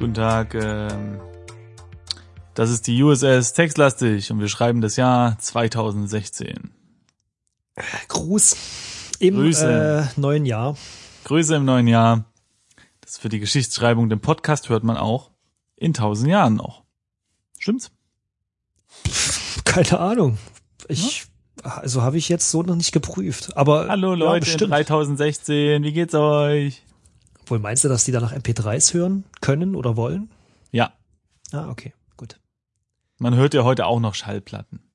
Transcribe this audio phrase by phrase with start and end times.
[0.00, 1.20] Guten Tag, ähm,
[2.54, 6.69] das ist die USS Textlastig und wir schreiben das Jahr 2016.
[8.30, 10.08] Gruß im Grüße.
[10.16, 10.76] Äh, neuen Jahr.
[11.24, 12.26] Grüße im neuen Jahr.
[13.00, 15.32] Das ist für die Geschichtsschreibung, den Podcast hört man auch
[15.74, 16.84] in tausend Jahren noch.
[17.58, 17.90] Stimmt's?
[19.64, 20.38] Keine Ahnung.
[20.86, 21.26] Ich,
[21.64, 23.56] also habe ich jetzt so noch nicht geprüft.
[23.56, 24.70] Aber Hallo ja, Leute, bestimmt.
[24.74, 26.84] 3016, wie geht's euch?
[27.46, 30.30] Wohl meinst du, dass die danach MP3s hören können oder wollen?
[30.70, 30.92] Ja,
[31.50, 32.38] Ah, okay, gut.
[33.18, 34.88] man hört ja heute auch noch Schallplatten.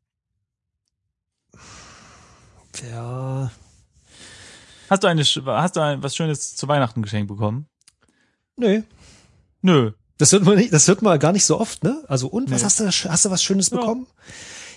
[2.84, 3.52] Ja,
[4.90, 7.68] Hast du eine, hast du ein, was Schönes zu Weihnachten geschenkt bekommen?
[8.58, 8.84] nö.
[9.62, 9.92] Nö.
[10.18, 12.04] Das hört man nicht, das hört man gar nicht so oft, ne?
[12.08, 12.66] Also und was Nee.
[12.66, 13.78] hast du hast du was Schönes Ja.
[13.78, 14.08] bekommen?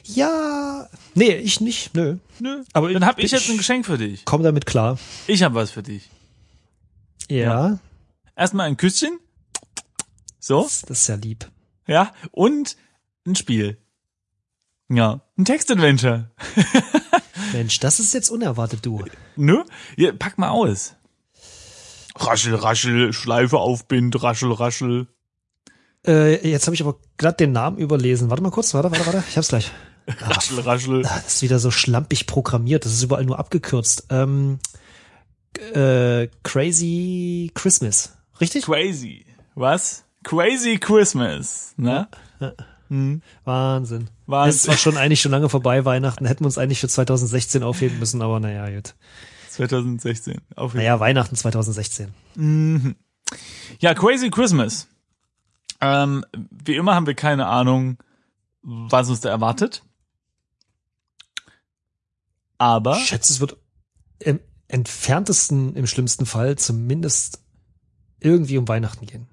[0.04, 2.16] Ja, nee, ich nicht, nö.
[2.40, 2.64] Nö.
[2.72, 4.24] Aber Dann hab ich ich- jetzt ein Geschenk für dich.
[4.24, 4.98] Komm damit klar.
[5.26, 6.08] Ich hab was für dich.
[7.28, 7.78] Ja,
[8.34, 9.18] Erstmal ein Küsschen.
[10.40, 10.62] So.
[10.62, 11.50] das, das ist ja lieb.
[11.86, 12.76] Ja, und
[13.26, 13.76] ein Spiel.
[14.88, 16.30] Ja, ein Textadventure.
[17.52, 19.04] Mensch, das ist jetzt unerwartet, du.
[19.36, 19.64] Ne?
[19.96, 20.94] Ja, pack mal aus.
[22.16, 25.06] Raschel, raschel, Schleife aufbind, raschel, raschel.
[26.06, 28.30] Äh, jetzt habe ich aber glatt den Namen überlesen.
[28.30, 29.24] Warte mal kurz, warte, warte, warte.
[29.28, 29.70] Ich hab's gleich.
[30.20, 31.04] Raschel, raschel.
[31.04, 32.86] Ah, Das ist wieder so schlampig programmiert.
[32.86, 34.06] Das ist überall nur abgekürzt.
[34.08, 34.58] Ähm,
[35.74, 38.16] äh, Crazy Christmas.
[38.40, 38.64] Richtig?
[38.64, 39.26] Crazy.
[39.54, 40.04] Was?
[40.24, 41.74] Crazy Christmas.
[41.76, 42.08] Ne?
[42.88, 43.22] Hm.
[43.44, 44.02] Wahnsinn.
[44.02, 44.70] Es Wahnsinn.
[44.70, 46.26] war schon eigentlich schon lange vorbei, Weihnachten.
[46.26, 48.94] Hätten wir uns eigentlich für 2016 aufheben müssen, aber naja, gut.
[49.50, 50.40] 2016.
[50.56, 52.12] Auf jeden Naja, Weihnachten 2016.
[52.36, 52.96] Mhm.
[53.80, 54.88] Ja, Crazy Christmas.
[55.80, 57.98] Ähm, wie immer haben wir keine Ahnung,
[58.62, 59.82] was uns da erwartet.
[62.58, 63.56] Aber Ich schätze, es wird
[64.18, 67.40] im entferntesten, im schlimmsten Fall zumindest
[68.20, 69.28] irgendwie um Weihnachten gehen.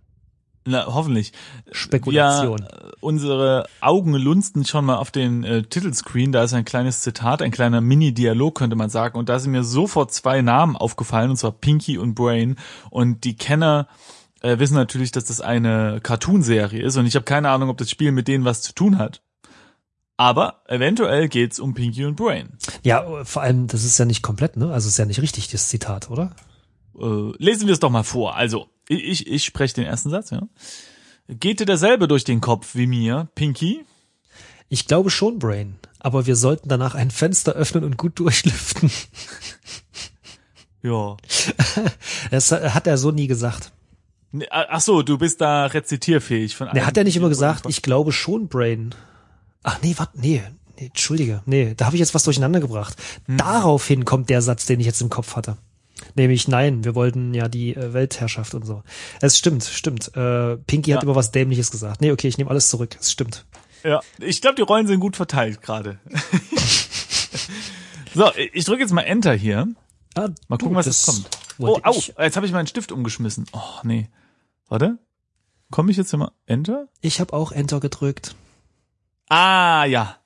[0.65, 1.31] Na, hoffentlich.
[1.71, 2.59] Spekulation.
[2.59, 6.31] Wir, äh, unsere Augen lunsten schon mal auf den äh, Titelscreen.
[6.31, 9.17] Da ist ein kleines Zitat, ein kleiner Mini-Dialog, könnte man sagen.
[9.19, 12.55] Und da sind mir sofort zwei Namen aufgefallen, und zwar Pinky und Brain.
[12.89, 13.87] Und die Kenner
[14.41, 16.97] äh, wissen natürlich, dass das eine Cartoonserie ist.
[16.97, 19.21] Und ich habe keine Ahnung, ob das Spiel mit denen was zu tun hat.
[20.17, 22.57] Aber eventuell geht's um Pinky und Brain.
[22.83, 24.71] Ja, vor allem, das ist ja nicht komplett, ne?
[24.71, 26.35] Also ist ja nicht richtig, das Zitat, oder?
[26.97, 28.35] Äh, lesen wir es doch mal vor.
[28.35, 30.47] Also, ich, ich, ich spreche den ersten Satz, ja.
[31.27, 33.85] Geht dir derselbe durch den Kopf wie mir, Pinky?
[34.69, 35.75] Ich glaube schon, Brain.
[35.99, 38.91] Aber wir sollten danach ein Fenster öffnen und gut durchlüften.
[40.85, 41.17] Ja.
[42.31, 43.71] Das hat er so nie gesagt.
[44.31, 47.81] Nee, Ach so, du bist da rezitierfähig von Der hat ja nicht immer gesagt, ich
[47.81, 48.93] glaube schon, Brain.
[49.63, 50.43] Ach nee, warte, nee,
[50.77, 51.41] nee, entschuldige.
[51.45, 52.97] Nee, da habe ich jetzt was durcheinander gebracht.
[53.27, 55.57] Daraufhin kommt der Satz, den ich jetzt im Kopf hatte.
[56.15, 58.83] Nämlich, nein, wir wollten ja die äh, Weltherrschaft und so.
[59.21, 60.15] Es stimmt, stimmt.
[60.15, 61.03] Äh, Pinky hat Ja.
[61.03, 61.99] immer was Dämliches gesagt.
[62.01, 62.95] Nee, okay, ich nehme alles zurück.
[62.99, 63.45] Es stimmt.
[63.83, 65.99] Ja, ich glaube, die Rollen sind gut verteilt gerade.
[68.13, 69.67] so, ich drücke jetzt mal Enter hier.
[70.15, 71.29] Ah, Mal gucken, du, was jetzt kommt.
[71.59, 73.45] Oh, au, ich, jetzt habe ich meinen Stift umgeschmissen.
[73.53, 74.09] Oh, nee.
[74.67, 74.97] Warte.
[75.71, 76.87] Komme ich jetzt hier mal Enter?
[77.01, 78.35] ich habe auch Enter gedrückt.
[79.29, 80.17] Ah, ja.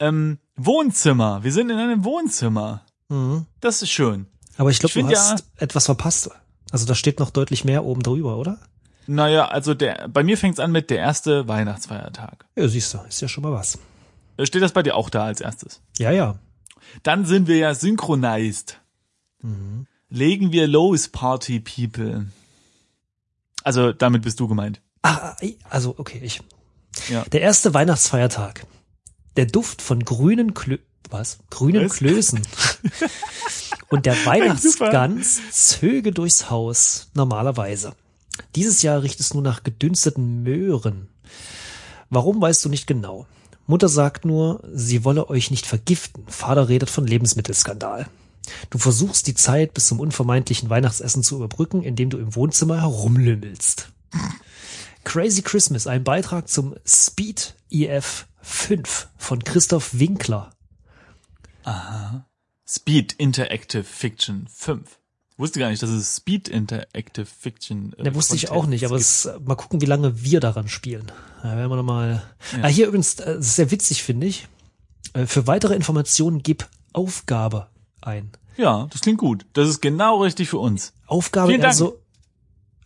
[0.00, 1.44] Ähm, Wohnzimmer.
[1.44, 2.82] Wir sind in einem Wohnzimmer.
[3.08, 3.46] Mhm.
[3.60, 4.26] Das ist schön.
[4.58, 6.30] Aber ich glaube, du find ja- hast etwas verpasst.
[6.70, 8.58] Also da steht noch deutlich mehr oben drüber, oder?
[9.06, 12.44] Naja, also der, bei mir fängt's an mit der erste Weihnachtsfeiertag.
[12.56, 13.78] Ja, siehst du, ist ja schon mal was.
[14.36, 15.80] Äh, Steht das bei dir auch da als erstes?
[15.98, 16.38] Ja, ja.
[17.04, 18.80] Dann sind wir ja synchronized.
[19.42, 19.86] Mhm.
[20.08, 22.26] Legen wir los, Party People.
[23.62, 24.80] Also damit bist du gemeint.
[25.02, 26.40] Ah, ah, also okay, ich.
[27.08, 27.24] Ja.
[27.24, 28.66] Der erste Weihnachtsfeiertag.
[29.36, 30.78] Der Duft von grünen Klö
[31.10, 31.38] was?
[31.50, 31.98] Grünen Was?
[31.98, 32.42] Klößen.
[33.88, 37.94] Und der Weihnachtsgans zöge durchs Haus, normalerweise.
[38.54, 41.08] Dieses Jahr riecht es nur nach gedünsteten Möhren.
[42.10, 43.26] Warum weißt du nicht genau?
[43.66, 46.24] Mutter sagt nur, sie wolle euch nicht vergiften.
[46.28, 48.06] Vater redet von Lebensmittelskandal.
[48.70, 53.90] Du versuchst die Zeit bis zum unvermeidlichen Weihnachtsessen zu überbrücken, indem du im Wohnzimmer herumlümmelst.
[55.02, 60.50] Crazy Christmas, ein Beitrag zum Speed EF 5 von Christoph Winkler.
[62.68, 64.98] Speed Interactive Fiction 5.
[65.38, 67.92] Wusste gar nicht, dass es Speed Interactive Fiction.
[67.98, 71.12] Äh, Ne, wusste ich auch nicht, aber es, mal gucken, wie lange wir daran spielen.
[71.42, 72.22] Da werden wir noch mal.
[72.62, 74.48] Ah, hier übrigens, äh, das ist sehr witzig, finde ich.
[75.12, 77.68] Äh, Für weitere Informationen gib Aufgabe
[78.00, 78.30] ein.
[78.56, 79.44] Ja, das klingt gut.
[79.52, 80.94] Das ist genau richtig für uns.
[81.06, 82.00] Aufgabe eher so,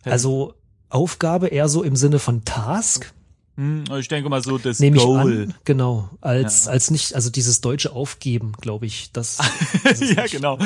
[0.03, 0.53] also
[0.89, 3.13] Aufgabe eher so im Sinne von Task,
[3.99, 5.43] Ich denke mal so das nehme ich Goal.
[5.43, 5.53] an.
[5.65, 6.71] Genau, als Ja.
[6.71, 9.37] als nicht, also dieses deutsche Aufgeben, glaube ich, das,
[9.83, 10.57] das ja, nicht- genau.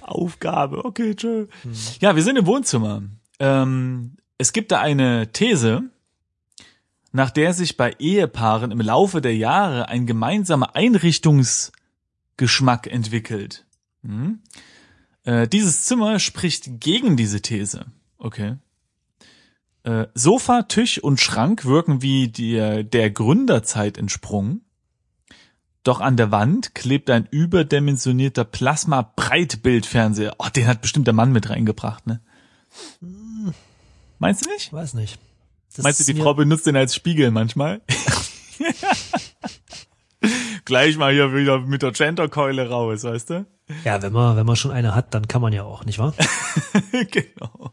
[0.00, 1.46] Aufgabe, okay, tschö.
[1.62, 1.72] Hm.
[2.00, 3.02] Ja, wir sind im Wohnzimmer.
[3.40, 5.82] Ähm, es gibt da eine These,
[7.12, 13.64] nach der sich bei Ehepaaren im Laufe der Jahre ein gemeinsamer Einrichtungsgeschmack entwickelt.
[14.04, 14.40] Hm?
[15.24, 17.86] Äh, dieses Zimmer spricht gegen diese These.
[18.18, 18.56] Okay.
[19.84, 24.62] Äh, Sofa, Tisch und Schrank wirken wie die, der Gründerzeit entsprungen.
[25.84, 30.36] Doch an der Wand klebt ein überdimensionierter Plasma-Breitbildfernseher.
[30.38, 32.20] Oh, den hat bestimmt der Mann mit reingebracht, ne?
[34.20, 34.66] Meinst du nicht?
[34.66, 35.18] Ich weiß nicht.
[35.74, 37.80] Das Meinst du, die Frau benutzt den als Spiegel manchmal?
[40.72, 43.46] Gleich mal hier wieder mit der Genderkeule raus, weißt du?
[43.84, 46.14] Ja, wenn man, wenn man schon eine hat, dann kann man ja auch, nicht wahr?
[47.10, 47.72] genau.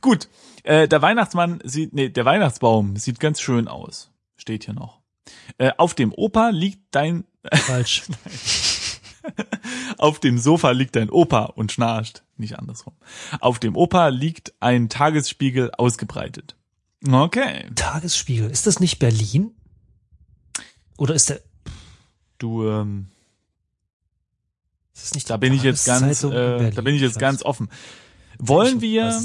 [0.00, 0.28] Gut,
[0.64, 4.10] äh, der Weihnachtsmann sieht, nee, der Weihnachtsbaum sieht ganz schön aus.
[4.34, 4.98] Steht hier noch.
[5.58, 7.22] Äh, auf dem Opa liegt dein,
[7.52, 8.02] Falsch.
[9.98, 12.24] auf dem Sofa liegt dein Opa und schnarcht.
[12.36, 12.94] Nicht andersrum.
[13.38, 16.56] Auf dem Opa liegt ein Tagesspiegel ausgebreitet.
[17.08, 17.70] Okay.
[17.76, 18.50] Tagesspiegel.
[18.50, 19.52] Ist das nicht Berlin?
[20.96, 21.40] Oder ist der,
[22.38, 23.08] Du, ähm,
[24.94, 26.74] ist das nicht da bin ich jetzt ganz, äh, Berlin?
[26.74, 27.68] da bin ich jetzt ganz offen.
[28.38, 29.20] Wollen wir,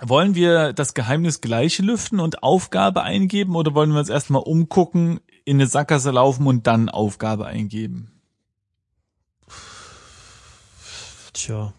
[0.00, 5.20] wollen wir das Geheimnis gleich lüften und Aufgabe eingeben oder wollen wir uns erstmal umgucken,
[5.44, 8.10] in eine Sackgasse laufen und dann Aufgabe eingeben?
[11.32, 11.72] Tja.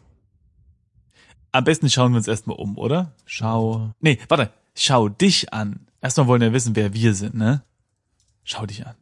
[1.51, 3.13] Am besten schauen wir uns erstmal um, oder?
[3.25, 3.93] Schau.
[4.01, 4.51] Nee, warte.
[4.75, 5.87] Schau dich an.
[6.01, 7.63] Erstmal wollen wir wissen, wer wir sind, ne?
[8.43, 8.95] Schau dich an.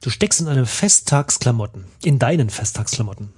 [0.00, 3.30] Du steckst in eine Festtagsklamotten, in deinen Festtagsklamotten.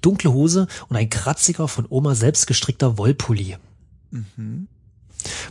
[0.00, 3.56] Dunkle Hose und ein kratziger von Oma selbst gestrickter Wollpulli.
[4.10, 4.68] Mhm.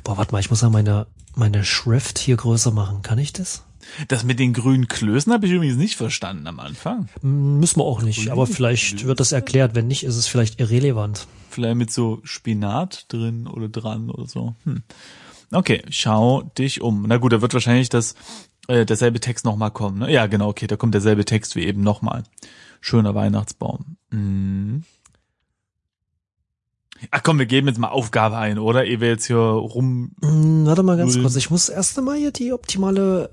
[0.03, 3.01] Boah, warte mal, ich muss mal meine, meine Schrift hier größer machen.
[3.01, 3.63] Kann ich das?
[4.09, 7.07] Das mit den grünen Klößen habe ich übrigens nicht verstanden am Anfang.
[7.21, 9.05] Hm, Müssen wir auch nicht, Grüne aber vielleicht Klöße?
[9.07, 9.75] wird das erklärt.
[9.75, 11.25] Wenn nicht, ist es vielleicht irrelevant.
[11.49, 14.55] Vielleicht mit so Spinat drin oder dran oder so.
[14.65, 14.83] Hm.
[15.51, 17.05] Okay, schau dich um.
[17.07, 18.15] Na gut, da wird wahrscheinlich das
[18.67, 19.99] äh, derselbe Text nochmal kommen.
[19.99, 20.11] Ne?
[20.11, 22.23] Ja, genau, okay, da kommt derselbe Text wie eben nochmal.
[22.81, 23.97] Schöner Weihnachtsbaum.
[24.11, 24.83] Mhm.
[27.11, 28.85] Ach komm, wir geben jetzt mal Aufgabe ein, oder?
[28.85, 30.11] Ehe wir jetzt hier rum.
[30.23, 31.35] Hm, warte mal ganz kurz.
[31.35, 33.29] Ich muss erst einmal hier die optimale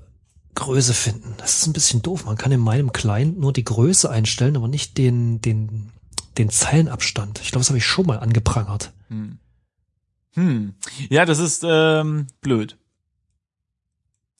[0.55, 1.33] Größe finden.
[1.37, 2.25] Das ist ein bisschen doof.
[2.25, 5.89] Man kann in meinem Client nur die Größe einstellen, aber nicht den, den,
[6.37, 7.41] den Zeilenabstand.
[7.41, 8.93] Ich glaube, das habe ich schon mal angeprangert.
[9.09, 9.39] Hm.
[10.33, 10.75] Hm.
[11.09, 12.77] Ja, das ist ähm, blöd.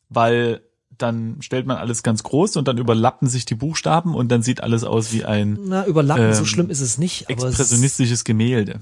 [0.09, 0.61] Weil
[0.97, 4.61] dann stellt man alles ganz groß und dann überlappen sich die Buchstaben und dann sieht
[4.61, 7.29] alles aus wie ein Na, überlappen, so Ähm, schlimm ist es nicht.
[7.29, 8.79] Aber es, expressionistisches Gemälde.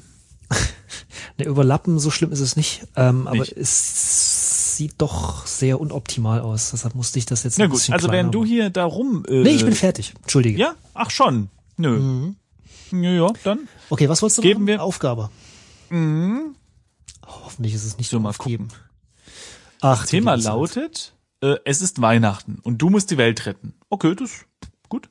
[1.38, 2.86] ne, überlappen, so schlimm ist es nicht.
[2.96, 3.58] Ähm, aber Nicht.
[3.58, 6.72] es sieht doch sehr unoptimal aus.
[6.72, 9.26] Deshalb musste ich das jetzt Na ein gut, bisschen also wenn du hier da rum.
[9.28, 10.14] Äh, Nee, ich bin fertig.
[10.22, 10.60] Entschuldige.
[10.60, 11.50] Ja, ach schon.
[11.78, 12.00] Nö.
[12.00, 12.36] Mhm.
[13.04, 13.68] Ja, ja, dann.
[13.90, 14.68] Okay, was wolltest du Geben machen?
[14.68, 15.30] wir- Aufgabe.
[15.90, 16.56] Mhm.
[17.26, 18.68] Oh, hoffentlich ist es nicht So, mal aufgeben.
[19.82, 21.14] Ach, du Thema lautet,
[21.44, 23.74] äh, es ist Weihnachten und du musst die Welt retten.
[23.90, 24.46] Okay, das ist
[24.88, 25.10] gut.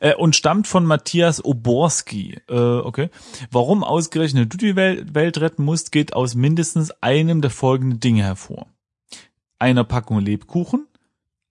[0.00, 2.40] Äh, und stammt von Matthias Oborski.
[2.48, 3.10] Äh, okay.
[3.50, 8.22] Warum ausgerechnet du die Welt, Welt retten musst, geht aus mindestens einem der folgenden Dinge
[8.22, 8.66] hervor.
[9.58, 10.86] Einer Packung Lebkuchen,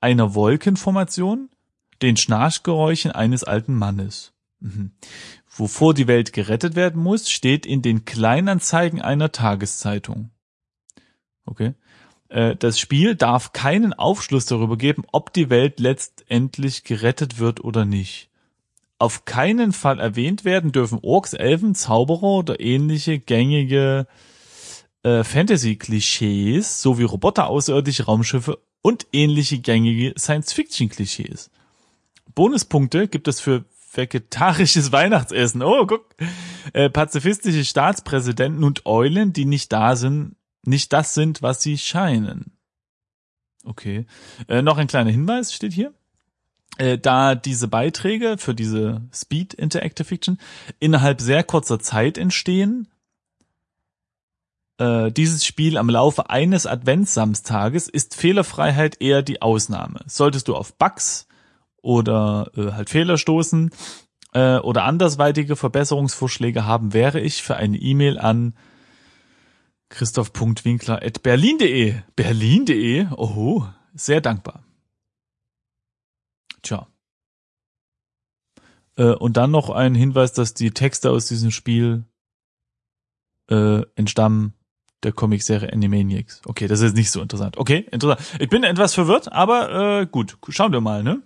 [0.01, 1.49] einer Wolkenformation,
[2.01, 4.33] den Schnarchgeräuschen eines alten Mannes.
[4.59, 4.91] Mhm.
[5.55, 10.31] Wovor die Welt gerettet werden muss, steht in den Kleinanzeigen einer Tageszeitung.
[11.45, 11.73] Okay.
[12.33, 17.85] Äh, Das Spiel darf keinen Aufschluss darüber geben, ob die Welt letztendlich gerettet wird oder
[17.85, 18.29] nicht.
[18.97, 24.07] Auf keinen Fall erwähnt werden dürfen Orks, Elfen, Zauberer oder ähnliche gängige
[25.03, 31.51] äh, Fantasy-Klischees sowie Roboter, außerirdische Raumschiffe und ähnliche gängige Science-Fiction-Klischees.
[32.33, 35.61] Bonuspunkte gibt es für vegetarisches Weihnachtsessen.
[35.61, 36.15] Oh, guck.
[36.71, 42.57] Äh, pazifistische Staatspräsidenten und Eulen, die nicht da sind, nicht das sind, was sie scheinen.
[43.65, 44.05] Okay.
[44.47, 45.93] Äh, noch ein kleiner Hinweis steht hier.
[46.77, 50.39] Äh, da diese Beiträge für diese Speed Interactive Fiction
[50.79, 52.87] innerhalb sehr kurzer Zeit entstehen,
[54.79, 60.01] äh, dieses Spiel am Laufe eines Adventssamstages ist Fehlerfreiheit eher die Ausnahme.
[60.07, 61.27] Solltest du auf Bugs
[61.81, 63.69] oder äh, halt Fehler stoßen
[64.33, 68.55] äh, oder andersweitige Verbesserungsvorschläge haben, wäre ich für eine E-Mail an
[69.93, 74.63] christoph.winkler.berlin.de berlin.de, oho, sehr dankbar.
[76.63, 76.87] Tja.
[78.97, 82.05] Äh, und dann noch ein Hinweis, dass die Texte aus diesem Spiel
[83.51, 84.55] äh, entstammen
[85.03, 86.41] der Comicserie Animaniacs.
[86.45, 87.57] Okay, das ist nicht so interessant.
[87.57, 88.21] Okay, interessant.
[88.39, 91.21] Ich bin etwas verwirrt, aber äh, gut, schauen wir mal, ne?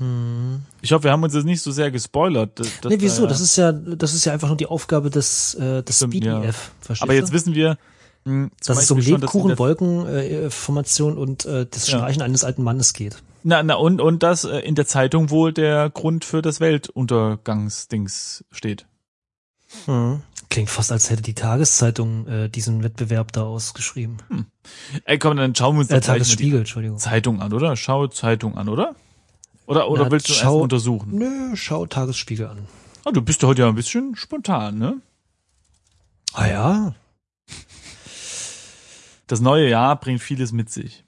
[0.00, 0.62] Hm.
[0.82, 2.58] Ich hoffe, wir haben uns jetzt nicht so sehr gespoilert.
[2.58, 3.22] dass- Nee, wieso?
[3.22, 6.14] da- Das ist ja, das ist ja einfach nur die Aufgabe des, äh, des Stimmt,
[6.24, 6.40] ja.
[6.40, 6.72] PDF.
[6.80, 7.76] Verstehst Aber jetzt wissen wir,
[8.24, 11.98] mh, zum dass es um dass in der- Lebkuchen-Wolken-Formation und äh, das Ja.
[11.98, 13.22] Schnarchen eines alten Mannes geht.
[13.42, 18.44] Na, na und und dass äh, in der Zeitung wohl der Grund für das Weltuntergangsdings
[18.50, 18.86] steht.
[19.86, 20.20] Hm.
[20.50, 24.16] Klingt fast, als hätte die Tageszeitung äh, diesen Wettbewerb da ausgeschrieben.
[25.04, 26.98] Ey, komm, dann schauen wir uns Äh, mal die Tagesspiegel, Entschuldigung.
[26.98, 27.76] Zeitung an, oder?
[27.76, 28.96] Schau Zeitung an, oder?
[29.70, 31.16] Oder oder Na, willst du erst schau- mal untersuchen?
[31.16, 32.66] Nö, schau Tagesspiegel an.
[33.04, 35.00] Ah, du bist ja heute ja ein bisschen spontan, ne?
[36.32, 36.94] Ah ja,
[39.26, 41.04] Das neue Jahr bringt vieles mit sich.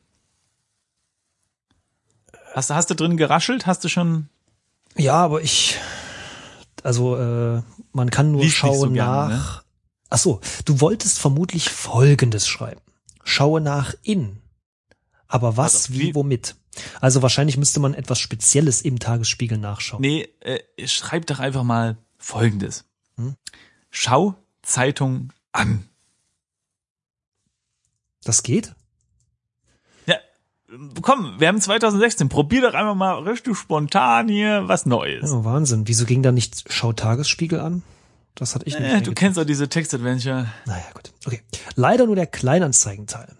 [2.55, 3.67] Hast, du- hast du drin geraschelt?
[3.67, 4.29] Hast du schon?
[4.97, 5.79] Ja, aber ich,
[6.83, 9.65] also äh, man kann nur Liest schauen so gerne, nach.
[10.11, 12.81] Ach so, du wolltest vermutlich Folgendes schreiben:
[13.25, 14.42] Schaue nach in.
[15.33, 16.57] Aber was, Also, wie, wie- womit?
[17.01, 20.01] Also wahrscheinlich müsste man etwas Spezielles im Tagesspiegel nachschauen.
[20.03, 22.85] Nee, äh, schreib doch einfach mal Folgendes.
[23.17, 23.37] Hm?
[23.91, 25.89] Schau Zeitung an.
[28.25, 28.75] Das geht?
[30.07, 30.17] Ja,
[31.01, 32.29] komm, wir haben 2016.
[32.29, 35.31] Probier doch einfach mal richtig spontan hier was Neues.
[35.33, 35.89] Oh, Wahnsinn.
[35.89, 37.83] Wieso ging da nicht Schau Tagesspiegel an?
[38.35, 38.91] Das hatte ich nicht.
[38.91, 40.47] Äh, du kennst doch diese Text-Adventure.
[40.67, 41.13] Naja, gut.
[41.27, 41.43] Okay.
[41.75, 43.35] Leider nur der Kleinanzeigenteil.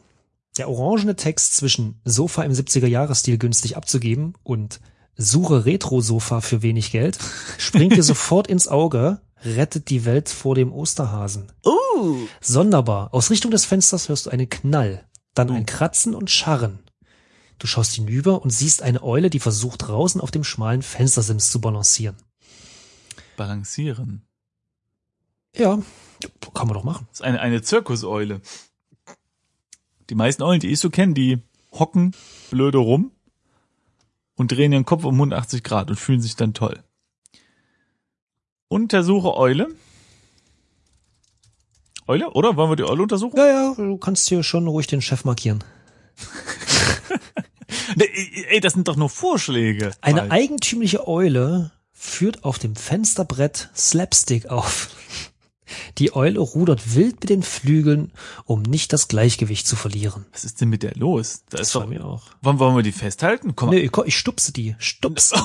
[0.57, 4.81] Der orangene Text zwischen Sofa im 70er-Jahres-Stil günstig abzugeben und
[5.17, 7.19] Suche Retro-Sofa für wenig Geld
[7.59, 11.53] springt dir sofort ins Auge, rettet die Welt vor dem Osterhasen.
[11.65, 12.27] Uh.
[12.41, 13.13] Sonderbar.
[13.13, 15.55] Aus Richtung des Fensters hörst du einen Knall, dann Oh.
[15.55, 16.81] ein Kratzen und Scharren.
[17.59, 21.61] Du schaust hinüber und siehst eine Eule, die versucht, draußen auf dem schmalen Fenstersims zu
[21.61, 22.17] balancieren.
[23.37, 24.27] Balancieren.
[25.57, 25.79] Ja,
[26.55, 27.07] kann man doch machen.
[27.11, 28.41] Das ist eine, eine Zirkuseule.
[30.11, 31.39] Die meisten Eulen, die ich so kenne, die
[31.73, 32.15] hocken
[32.51, 33.13] blöde rum
[34.37, 36.83] und drehen ihren Kopf um 180 Grad und fühlen sich dann toll.
[38.69, 39.69] Untersuche Eule.
[42.07, 42.57] Eule, oder?
[42.57, 43.37] Wollen wir die Eule untersuchen?
[43.37, 45.63] Ja, ja, du kannst hier schon ruhig den Chef markieren.
[48.49, 49.93] Ey, das sind doch nur Vorschläge.
[50.01, 50.33] Eine Falk.
[50.33, 54.91] eigentümliche Eule führt auf dem Fensterbrett Slapstick auf.
[55.99, 58.13] Die Eule rudert wild mit den Flügeln,
[58.45, 60.25] um nicht das Gleichgewicht zu verlieren.
[60.33, 61.43] Was ist denn mit der los?
[61.51, 62.23] Da ist war doch, mir auch.
[62.41, 63.55] wollen, wollen wir die festhalten?
[63.57, 64.75] Komm Nee, ich, ich stupse die.
[64.79, 65.33] Stups.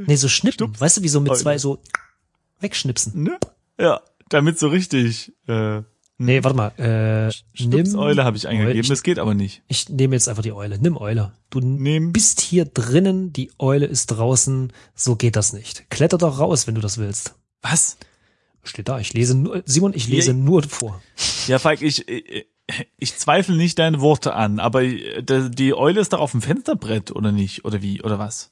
[0.00, 0.78] Nee, so schnippen.
[0.78, 1.40] Weißt du, wie so mit Eule.
[1.40, 1.80] zwei so
[2.60, 3.20] wegschnipsen.
[3.20, 3.38] ne?
[3.80, 5.32] Ja, damit so richtig.
[5.46, 5.82] Äh,
[6.20, 6.68] Nee, warte mal.
[6.78, 7.26] Äh,
[7.64, 9.62] nimm Stupseule habe ich eingegeben, Ich, das geht aber nicht.
[9.68, 10.76] ich nehme jetzt einfach die Eule.
[10.80, 11.32] Nimm Eule.
[11.48, 12.12] Du Nimm.
[12.12, 14.72] bist hier drinnen, die Eule ist draußen.
[14.96, 15.88] So geht das nicht.
[15.90, 17.36] Kletter doch raus, wenn du das willst.
[17.62, 17.98] Was?
[18.68, 18.98] Steht da.
[18.98, 21.00] Ich lese nur, Simon, ich lese Ja, nur vor.
[21.46, 22.06] Ja, Falk, ich,
[22.98, 27.32] ich, zweifle nicht deine Worte an, aber die Eule ist doch auf dem Fensterbrett, oder
[27.32, 27.64] nicht?
[27.64, 28.02] Oder wie?
[28.02, 28.50] Oder was?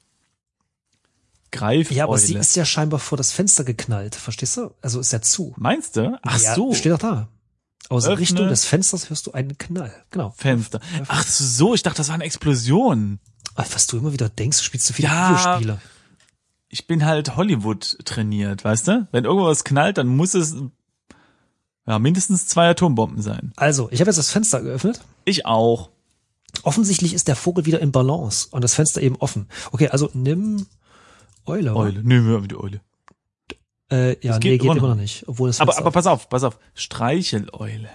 [1.53, 4.15] Greif Ja, aber sie ist ja scheinbar vor das Fenster geknallt.
[4.15, 4.71] Verstehst du?
[4.83, 5.55] Also ist ja zu.
[5.59, 6.19] Meinst du?
[6.23, 6.75] Ach ja, so.
[6.75, 7.29] Steht doch da.
[7.89, 8.19] Aus Öffne.
[8.19, 9.93] Richtung des Fensters hörst du einen Knall.
[10.11, 10.35] Genau.
[10.37, 10.81] Fenster.
[11.09, 13.21] Ach so, ich dachte, das war eine Explosion.
[13.55, 15.31] Was du immer wieder denkst, du spielst zu viele Ja.
[15.31, 15.81] Videospiele.
[16.77, 19.09] Ich bin halt Hollywood trainiert, weißt du?
[19.11, 20.55] Wenn irgendwas knallt, dann muss es
[21.87, 23.55] ja mindestens zwei Atombomben sein.
[23.57, 25.01] Also, ich habe jetzt das Fenster geöffnet.
[25.25, 25.89] Ich auch.
[26.65, 29.49] Offensichtlich ist der Vogel wieder in Balance und das Fenster eben offen.
[29.73, 30.67] Okay, also nimm
[31.47, 31.75] Eule.
[31.75, 32.03] Eule.
[32.05, 32.83] Nehmen wir die Eule.
[33.91, 34.97] Äh, ja, Das nee, geht geht immer noch.
[34.97, 35.27] nicht.
[35.27, 36.59] Obwohl das Aber, aber pass auf, pass auf.
[36.75, 37.89] Streicheleule.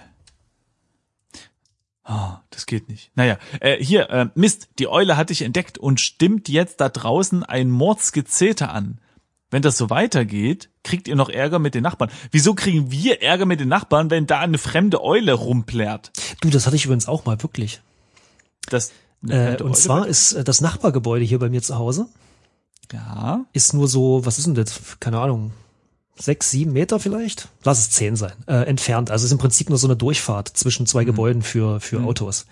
[2.04, 3.10] Ah, das geht nicht.
[3.14, 7.44] Naja, äh, hier, äh, Mist, die Eule hat dich entdeckt und stimmt jetzt da draußen
[7.44, 8.98] ein Mordsgezeter an.
[9.50, 12.10] Wenn das so weitergeht, kriegt ihr noch Ärger mit den Nachbarn.
[12.30, 16.10] Wieso kriegen wir Ärger mit den Nachbarn, wenn da eine fremde Eule rumplärt?
[16.40, 17.80] Du, das hatte ich übrigens auch mal wirklich.
[18.68, 18.92] Das,
[19.28, 22.08] Äh, und Eule zwar ist äh, das Nachbargebäude hier bei mir zu Hause
[22.92, 24.98] ja, ist nur so, was ist denn das?
[25.00, 25.52] Keine Ahnung.
[26.18, 27.48] Sechs, sieben Meter vielleicht?
[27.64, 28.32] Lass es zehn sein.
[28.46, 29.10] Äh, entfernt.
[29.10, 32.06] Also es ist im Prinzip nur so eine Durchfahrt zwischen zwei Gebäuden für, für Mhm.
[32.06, 32.46] Autos.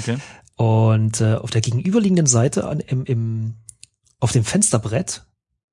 [0.00, 0.18] okay.
[0.56, 3.54] Und äh, auf der gegenüberliegenden Seite an, im, im,
[4.20, 5.24] auf dem Fensterbrett,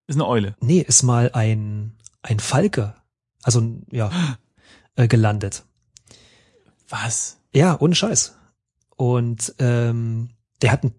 [0.07, 0.55] Ist eine Eule.
[0.61, 2.95] nee, ist mal ein, ein Falke,
[3.43, 4.09] also ja,
[4.95, 5.63] äh, gelandet.
[6.89, 7.37] Was?
[7.53, 8.35] Ja, ohne Scheiß.
[8.95, 10.29] Und ähm,
[10.61, 10.95] der hat, ein,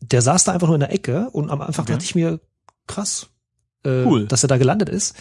[0.00, 1.92] der saß da einfach nur in der Ecke und am Anfang Okay.
[1.94, 2.40] dachte ich mir,
[2.86, 3.28] krass,
[3.84, 4.26] äh, Cool.
[4.26, 5.14] dass er da gelandet ist.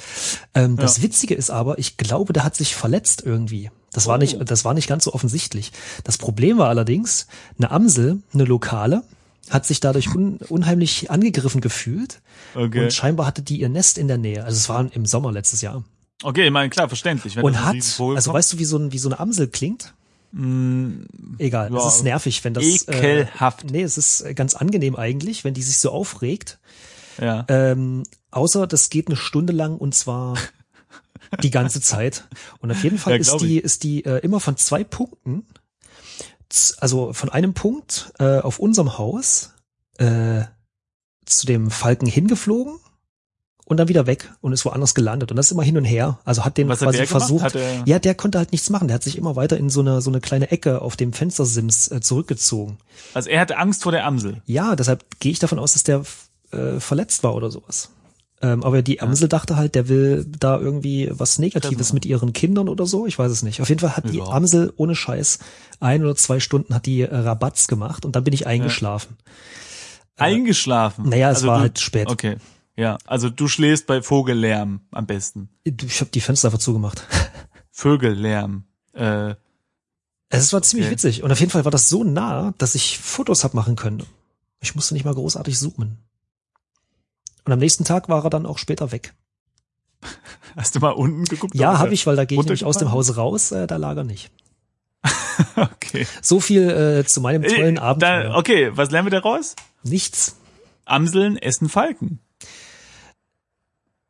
[0.54, 1.04] Ähm, Das Ja.
[1.04, 3.70] Witzige ist aber, ich glaube, der hat sich verletzt irgendwie.
[3.92, 4.20] Das war Oh.
[4.20, 5.72] nicht, das war nicht ganz so offensichtlich.
[6.04, 7.28] Das Problem war allerdings,
[7.58, 9.04] eine Amsel, eine lokale,
[9.50, 12.22] hat sich dadurch un unheimlich angegriffen gefühlt
[12.56, 12.86] Okay.
[12.86, 14.44] und scheinbar hatte die ihr Nest in der Nähe.
[14.46, 15.84] Also es war im Sommer letztes Jahr.
[16.24, 17.36] Okay, ich meine, klar, verständlich.
[17.36, 19.94] Wenn Und hat, also weißt du, wie so, ein, wie so eine Amsel klingt?
[21.38, 22.64] Egal, ja, es ist nervig, wenn das.
[22.64, 23.64] ekelhaft.
[23.66, 26.60] Äh, nee, es ist ganz angenehm eigentlich, wenn die sich so aufregt.
[27.20, 27.46] Ja.
[27.48, 30.38] Ähm, außer das geht eine Stunde lang und zwar
[31.42, 32.28] die ganze Zeit.
[32.60, 35.46] Und auf jeden Fall Ja, ist die, ist die äh, immer von zwei Punkten,
[36.80, 39.54] also von einem Punkt äh, auf unserem Haus
[39.98, 40.42] äh,
[41.26, 42.76] zu dem Falken hingeflogen
[43.66, 45.32] und dann wieder weg und ist woanders gelandet.
[45.32, 46.20] Und das ist immer hin und her.
[46.26, 47.44] Also hat den Was quasi versucht.
[47.44, 48.88] Hat er- ja, der konnte halt nichts machen.
[48.88, 51.90] Der hat sich immer weiter in so eine, so eine kleine Ecke auf dem Fenstersims
[51.90, 52.78] äh, zurückgezogen.
[53.14, 54.42] Also er hatte Angst vor der Amsel.
[54.46, 56.04] Ja, deshalb gehe ich davon aus, dass der
[56.54, 57.90] äh, verletzt war oder sowas.
[58.42, 61.94] Ähm, aber die Amsel dachte halt, der will da irgendwie was Negatives Treffen.
[61.96, 63.06] mit ihren Kindern oder so.
[63.08, 63.62] Ich weiß es nicht.
[63.62, 64.26] Auf jeden Fall hat die Ja.
[64.26, 65.40] Amsel ohne Scheiß
[65.80, 69.18] ein oder zwei Stunden hat die äh, Rabatz gemacht und dann bin ich eingeschlafen.
[70.18, 71.10] Eingeschlafen.
[71.10, 72.10] naja, es also war du, halt spät.
[72.10, 72.38] Okay.
[72.76, 75.50] Ja, also du schläfst bei Vogellärm am besten.
[75.64, 77.08] Ich habe die Fenster einfach zugemacht.
[77.72, 78.64] Vögellärm.
[78.94, 79.36] Äh,
[80.30, 80.94] Es war ziemlich Okay.
[80.96, 81.24] witzig.
[81.24, 84.04] Und auf jeden Fall war das so nah, dass ich Fotos hab machen können.
[84.60, 85.98] Ich musste nicht mal großartig zoomen.
[87.46, 89.14] Und am nächsten Tag war er dann auch später weg.
[90.56, 91.56] hast du mal unten geguckt?
[91.56, 93.98] Ja, habe ich, weil da gehe ich nämlich aus dem Haus raus, äh, da lag
[93.98, 94.32] er nicht.
[95.56, 96.06] Okay.
[96.22, 97.98] So viel äh, zu meinem tollen Äh.
[97.98, 99.56] Da, okay, was lernen wir daraus?
[99.84, 100.36] Nichts.
[100.86, 102.20] Amseln essen Falken.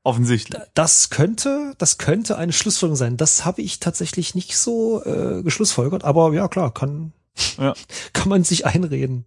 [0.04, 0.62] Offensichtlich.
[0.74, 3.18] Das könnte, das könnte eine Schlussfolgerung sein.
[3.18, 7.14] Das habe ich tatsächlich nicht so äh, geschlussfolgert, aber ja klar, kann,
[7.58, 7.74] Ja.
[8.14, 9.26] kann man sich einreden.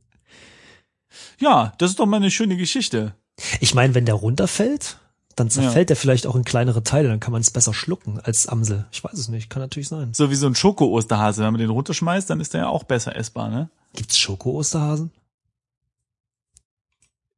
[1.38, 3.14] ja, das ist doch mal eine schöne Geschichte.
[3.60, 4.98] Ich meine, wenn der runterfällt,
[5.36, 8.46] dann zerfällt der vielleicht auch in kleinere Teile, dann kann man es besser schlucken als
[8.46, 8.86] Amsel.
[8.90, 10.14] Ich weiß es nicht, kann natürlich sein.
[10.14, 11.42] So wie so ein Schoko-Osterhase.
[11.44, 13.68] Wenn man den runterschmeißt, dann ist der ja auch besser essbar, ne?
[13.94, 15.10] Gibt's Schoko-Osterhasen?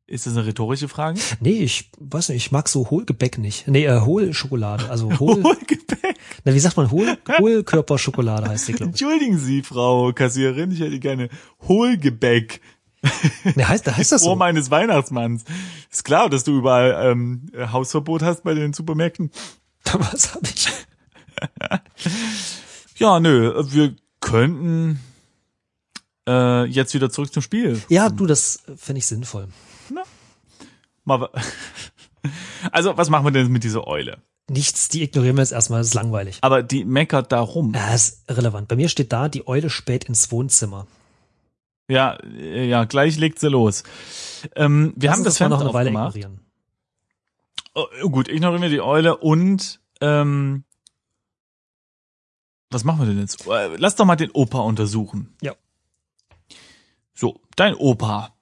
[0.06, 1.20] Ist das eine rhetorische Frage?
[1.40, 3.68] Nee, ich weiß nicht, ich mag so Hohlgebäck nicht.
[3.68, 6.16] Nee, äh, Hohlschokolade, also Hohl, Hohlgebäck.
[6.44, 9.02] na, wie sagt man, Hohl, Hohlkörperschokolade heißt die, glaube ich.
[9.02, 11.28] Entschuldigen Sie, Frau Kassiererin, ich hätte gerne
[11.66, 12.62] Hohlgebäck
[13.54, 14.34] Nee, heißt, heißt das so?
[14.37, 15.44] meines Weihnachtsmanns.
[15.90, 19.30] Ist klar, dass du überall ähm, Hausverbot hast bei den Supermärkten.
[19.92, 20.68] Was habe ich?
[22.96, 24.98] Ja, nö, wir könnten
[26.28, 27.80] äh, jetzt wieder zurück zum Spiel.
[27.88, 29.46] Ja, du, das finde ich sinnvoll.
[31.04, 31.30] Mal, wa-
[32.72, 34.18] also, was machen wir denn mit dieser Eule?
[34.50, 36.38] Nichts, die ignorieren wir jetzt erstmal, das ist langweilig.
[36.40, 37.72] Aber die meckert da rum.
[37.74, 38.66] Ja, ist irrelevant.
[38.66, 40.87] Bei mir steht da, die Eule spät ins Wohnzimmer.
[41.88, 43.83] Ja, äh, ja, gleich legt sie los.
[44.55, 46.16] Ähm, wir Lass haben das Fenster noch eine Weile aufgemacht.
[46.16, 46.44] ignorieren.
[47.74, 50.64] Oh, gut, ignorieren wir die Eule und ähm,
[52.70, 53.46] was machen wir denn jetzt?
[53.46, 55.35] Äh, Lass doch mal den Opa untersuchen.
[55.40, 55.55] Ja.
[57.14, 58.35] So, dein Opa.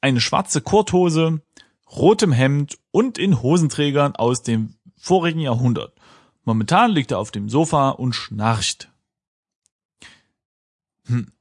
[0.00, 1.40] Eine schwarze Kurthose,
[1.90, 5.94] rotem Hemd und in Hosenträgern aus dem vorigen Jahrhundert.
[6.44, 8.90] Momentan liegt er auf dem Sofa und schnarcht.
[11.06, 11.32] Hm.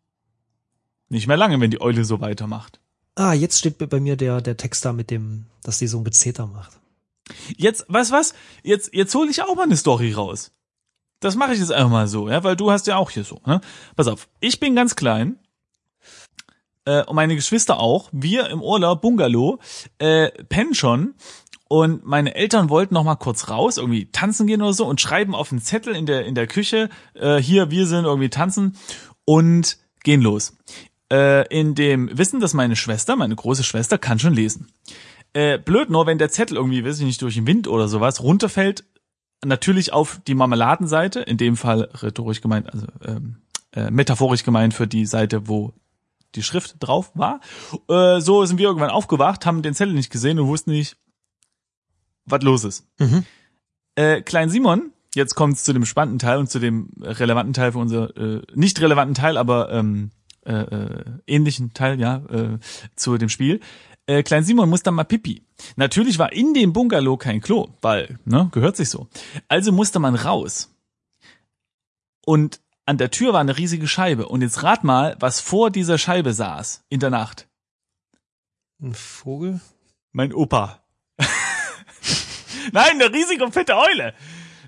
[1.15, 2.81] Nicht mehr lange, wenn die Eule so weitermacht.
[3.15, 6.03] Ah, jetzt steht bei mir der, der Text da mit dem, dass die so ein
[6.03, 6.73] Gezeter macht.
[7.55, 8.33] Jetzt, was, was?
[8.63, 10.51] Jetzt, jetzt hole ich auch mal eine Story raus.
[11.21, 13.39] Das mache ich jetzt einfach mal so, ja, weil du hast ja auch hier so,
[13.45, 13.61] ne?
[13.95, 15.39] Pass auf, ich bin ganz klein.
[16.83, 18.09] Äh, und meine Geschwister auch.
[18.11, 19.59] Wir im Urlaub, Bungalow,
[19.97, 21.15] äh, pennen schon.
[21.69, 25.33] Und meine Eltern wollten noch mal kurz raus, irgendwie tanzen gehen oder so und schreiben
[25.33, 28.75] auf einen Zettel in der, in der Küche, äh, hier, wir sind irgendwie tanzen
[29.23, 30.57] und gehen los.
[31.11, 34.67] Äh, in dem Wissen, dass meine Schwester, meine große Schwester, kann schon lesen.
[35.33, 38.23] Äh, blöd nur, wenn der Zettel irgendwie, weiß ich nicht, durch den Wind oder sowas
[38.23, 38.85] runterfällt,
[39.43, 43.37] natürlich auf die Marmeladenseite, in dem Fall rhetorisch gemeint, also ähm,
[43.73, 45.73] äh, metaphorisch gemeint für die Seite, wo
[46.35, 47.39] die Schrift drauf war.
[47.89, 50.97] Äh, so sind wir irgendwann aufgewacht, haben den Zettel nicht gesehen und wussten nicht,
[52.25, 52.87] was los ist.
[52.99, 53.25] Mhm.
[53.95, 57.79] Äh, Klein Simon, jetzt kommt's zu dem spannenden Teil und zu dem relevanten Teil für
[57.79, 60.11] unser, äh, nicht relevanten Teil, aber ähm,
[60.45, 62.59] äh, äh, ähnlichen Teil, ja, äh,
[62.95, 63.59] zu dem Spiel.
[64.07, 65.43] Äh, Klein Simon muss dann mal pipi.
[65.75, 69.07] Natürlich war in dem Bungalow kein Klo, weil, ne, gehört sich so.
[69.47, 70.71] Also musste man raus.
[72.25, 74.27] Und an der Tür war eine riesige Scheibe.
[74.27, 77.47] Und jetzt rat mal, was vor dieser Scheibe saß in der Nacht.
[78.81, 79.59] Ein Vogel?
[80.11, 80.83] Mein Opa.
[82.71, 84.13] Nein, eine riesige fette Eule.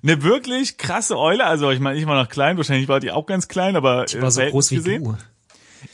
[0.04, 1.46] Eine wirklich krasse Eule.
[1.46, 4.22] Also ich meine, ich war noch klein, wahrscheinlich war die auch ganz klein, aber Die
[4.22, 5.04] war so selten groß wie gesehen.
[5.04, 5.18] du.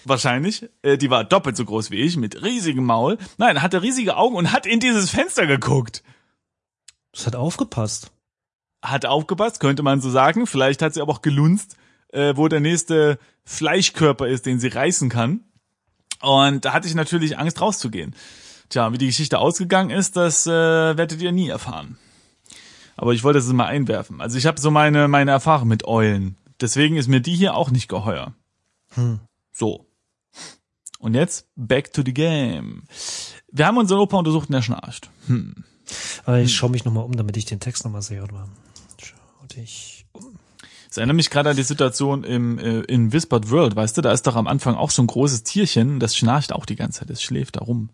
[0.06, 0.69] Wahrscheinlich.
[0.82, 3.17] Äh, die war doppelt so groß wie ich, mit riesigem Maul.
[3.38, 6.04] Nein, hatte riesige Augen und hat in dieses Fenster geguckt.
[7.12, 8.12] Das hat aufgepasst.
[8.84, 10.48] Hat aufgepasst, könnte man so sagen.
[10.48, 11.78] Vielleicht hat sie aber auch gelunzt,
[12.10, 15.41] äh, wo der nächste Fleischkörper ist, den sie reißen kann.
[16.22, 18.15] Und da hatte ich natürlich Angst rauszugehen.
[18.69, 21.98] Tja, wie die Geschichte ausgegangen ist, das äh, werdet ihr nie erfahren.
[22.96, 24.22] Aber ich wollte es mal einwerfen.
[24.22, 26.38] Also ich habe so meine meine Erfahrung mit Eulen.
[26.62, 28.34] Deswegen ist mir die hier auch nicht geheuer.
[28.96, 29.19] Hm.
[29.54, 29.88] So.
[31.00, 32.84] Und jetzt back to the game.
[33.52, 35.10] Wir haben unseren Opa untersucht und er schnarcht.
[35.28, 35.63] Hm.
[36.26, 38.24] Aber ich schaue mich nochmal um, damit ich den Text nochmal sehe.
[38.24, 38.48] Oder?
[39.02, 40.39] Schau dich um.
[40.88, 44.12] Das erinnert mich gerade an die Situation im, äh, in Whispered World, weißt du, da
[44.12, 47.10] ist doch am Anfang auch so ein großes Tierchen, das schnarcht auch die ganze Zeit,
[47.10, 47.89] das schläft da rum.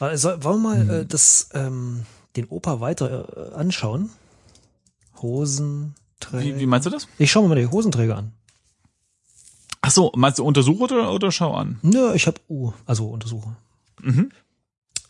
[0.00, 2.04] Also, wollen wir mal äh, das, ähm,
[2.34, 4.10] den Opa weiter äh, anschauen?
[5.20, 6.44] Hosenträger.
[6.44, 7.06] Wie, wie meinst du das?
[7.18, 8.32] Ich schaue mir mal die Hosenträger an.
[9.82, 11.78] Ach so, meinst du untersuche oder, oder schau an?
[11.82, 13.56] Nö, ich habe U, also untersuche.
[14.00, 14.30] Mhm.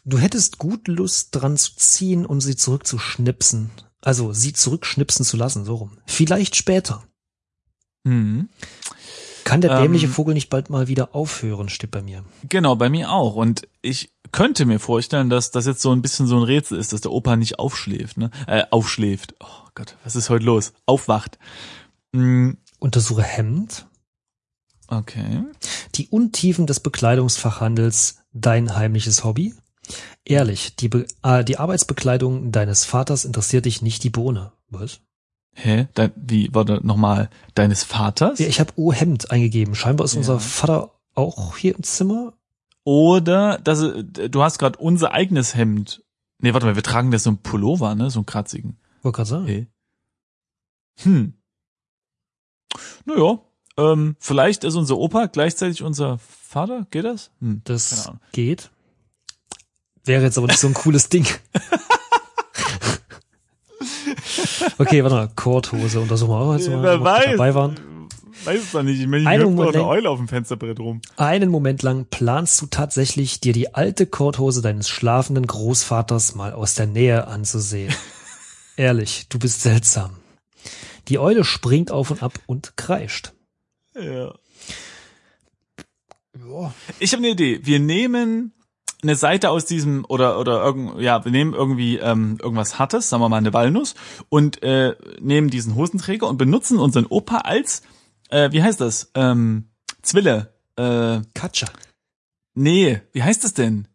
[0.04, 3.70] Du hättest gut Lust dran zu ziehen und sie zurückzuschnipsen.
[4.00, 5.98] Also sie zurückschnipsen zu lassen, so rum.
[6.06, 7.04] Vielleicht später.
[8.04, 8.48] Mhm.
[9.44, 9.82] Kann der Ähm.
[9.82, 12.24] dämliche Vogel nicht bald mal wieder aufhören, steht bei mir.
[12.48, 13.34] Genau, bei mir auch.
[13.36, 16.92] Und ich könnte mir vorstellen, dass das jetzt so ein bisschen so ein Rätsel ist,
[16.92, 18.30] dass der Opa nicht aufschläft, ne?
[18.46, 19.34] Äh, aufschläft.
[19.40, 20.72] Oh Gott, was ist heute los?
[20.86, 21.38] Aufwacht.
[22.12, 23.86] Mm, Untersuche Hemd.
[24.98, 25.44] Okay.
[25.94, 29.54] Die Untiefen des Bekleidungsfachhandels, dein heimliches Hobby.
[30.24, 34.52] Ehrlich, die, Be äh, die Arbeitsbekleidung deines Vaters interessiert dich nicht die Bohne.
[34.70, 35.00] Was?
[35.54, 35.88] Hä?
[35.94, 38.38] Dein, wie, warte, nochmal, deines Vaters?
[38.38, 39.74] Ja, ich habe O Hemd eingegeben.
[39.74, 40.20] Scheinbar ist Ja.
[40.20, 42.32] unser Vater auch hier im Zimmer.
[42.84, 46.02] Oder, dass, äh, du hast gerade unser eigenes Hemd.
[46.38, 48.10] Nee, warte mal, wir tragen das so ein Pullover, ne?
[48.10, 48.78] So einen kratzigen.
[49.02, 49.46] Wollte gerade sagen.
[49.46, 49.66] Hä?
[51.02, 51.34] Hm.
[53.04, 53.40] Naja,
[53.76, 56.86] ähm, vielleicht ist unser Opa gleichzeitig unser Vater.
[56.90, 57.30] Geht das?
[57.40, 57.62] Hm.
[57.64, 58.70] Das geht.
[60.04, 61.26] Wäre jetzt aber nicht so ein cooles Ding.
[64.78, 65.30] okay, warte mal.
[65.34, 67.24] Korthose untersuchen wir auch jetzt mal, Wer weiß.
[67.32, 67.76] dabei waren.
[68.44, 69.00] Weiß es doch nicht.
[69.00, 69.76] Ich meine, ich Moment.
[69.76, 71.00] eine Eule auf dem Fensterbrett rum.
[71.16, 76.74] Einen Moment lang planst du tatsächlich, dir die alte Korthose deines schlafenden Großvaters mal aus
[76.74, 77.94] der Nähe anzusehen.
[78.76, 80.16] Ehrlich, du bist seltsam.
[81.08, 83.32] Die Eule springt auf und ab und kreischt.
[83.94, 84.34] Ja.
[86.98, 87.60] Ich habe eine Idee.
[87.62, 88.52] Wir nehmen
[89.02, 93.22] eine Seite aus diesem oder oder irgend ja, wir nehmen irgendwie ähm, irgendwas Hartes, sagen
[93.22, 93.94] wir mal eine Walnuss
[94.28, 97.82] und äh, nehmen diesen Hosenträger und benutzen unseren Opa als
[98.30, 99.10] äh, wie heißt das?
[99.14, 99.68] Ähm,
[100.02, 100.54] Zwille.
[100.76, 101.66] Äh, Katscha.
[102.54, 103.88] nee, wie heißt das denn?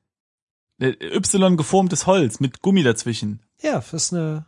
[0.80, 3.42] Äh, Y geformtes Holz mit Gummi dazwischen.
[3.62, 4.46] Ja, das ist eine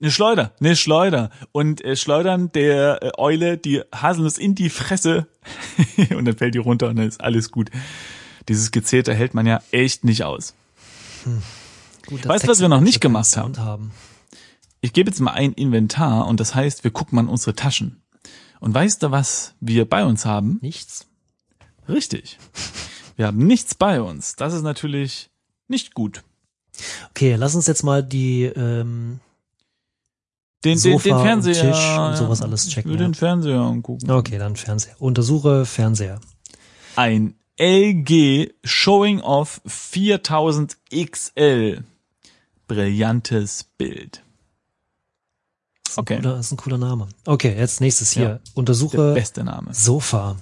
[0.00, 1.30] Eine Schleuder, eine Schleuder.
[1.52, 5.26] Und äh, schleudern der äh, Eule die Haselnuss in die Fresse
[6.16, 7.70] und dann fällt die runter und dann ist alles gut.
[8.48, 10.54] Dieses Gezeter hält man ja echt nicht aus.
[12.06, 13.92] guter Weißt du, was wir noch nicht gemacht Sound haben.
[14.82, 18.02] Ich gebe jetzt mal ein Inventar und das heißt, wir gucken mal in unsere Taschen.
[18.60, 20.58] Und weißt du, was wir bei uns haben?
[20.60, 21.06] Nichts.
[21.88, 22.38] Richtig.
[23.16, 24.36] Wir haben nichts bei uns.
[24.36, 25.30] Das ist natürlich
[25.68, 26.22] nicht gut.
[27.10, 29.20] Okay, lass uns jetzt mal die ähm,
[30.64, 31.72] Den, den, Sofa den und Fernseher.
[31.72, 33.06] Tisch und sowas alles Ich checken, will ja.
[33.06, 34.10] den Fernseher angucken.
[34.10, 34.94] Okay, dann Fernseher.
[34.98, 36.20] Untersuche Fernseher.
[36.96, 41.84] Ein LG Showing Off 4000 XL.
[42.68, 44.22] Brillantes Bild.
[45.86, 46.16] Ist Okay.
[46.16, 47.08] cooler, das ist ein cooler Name.
[47.26, 48.22] Okay, jetzt nächstes hier.
[48.22, 48.28] Ja.
[48.28, 49.72] Der Untersuche beste Name.
[49.72, 50.36] Sofa.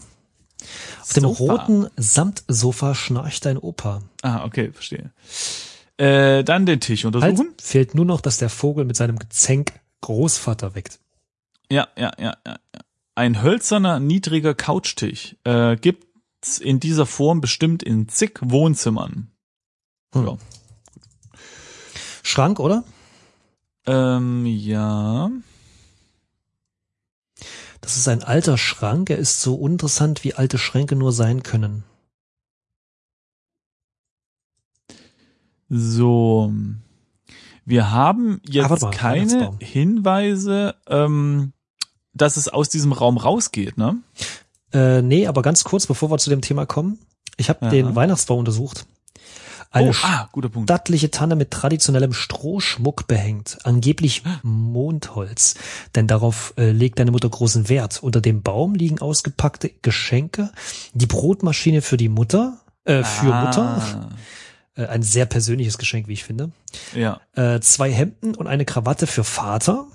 [1.02, 1.38] Auf dem Sofa.
[1.44, 4.02] roten Samtsofa schnarcht dein Opa.
[4.22, 5.12] Ah, okay, verstehe.
[5.98, 7.54] Äh, dann den Tisch Halt, untersuchen.
[7.60, 11.00] fehlt nur noch, dass der Vogel mit seinem Gezänk Großvater weckt.
[11.70, 12.58] Ja, ja, ja, ja.
[13.14, 19.30] Ein hölzerner, niedriger Couchtisch äh, gibt's in dieser Form bestimmt in zig Wohnzimmern.
[20.12, 20.26] Hm.
[20.26, 20.36] Ja.
[22.22, 22.84] Schrank, oder?
[23.86, 25.30] Ähm, ja.
[27.80, 29.08] Das ist ein alter Schrank.
[29.08, 31.84] Er ist so uninteressant, wie alte Schränke nur sein können.
[35.70, 36.52] So.
[37.64, 39.52] Wir haben jetzt Ah, warte mal, keine.
[39.60, 41.52] Hinweise, ähm,
[42.12, 43.96] dass es aus diesem Raum rausgeht, ne?
[44.72, 46.98] Äh, nee, aber ganz kurz, bevor wir zu dem Thema kommen.
[47.36, 48.86] Ich habe den Weihnachtsbaum untersucht.
[49.74, 50.70] Eine oh, ah, guter Punkt.
[50.70, 55.56] stattliche Tanne mit traditionellem Strohschmuck behängt, angeblich Mondholz,
[55.96, 58.00] denn darauf äh, legt deine Mutter großen Wert.
[58.00, 60.52] Unter dem Baum liegen ausgepackte Geschenke,
[60.92, 64.10] die Brotmaschine für die Mutter, äh, für Mutter,
[64.76, 66.50] äh, ein sehr persönliches Geschenk, wie ich finde,
[66.94, 67.20] ja.
[67.34, 69.86] äh, zwei Hemden und eine Krawatte für Vater.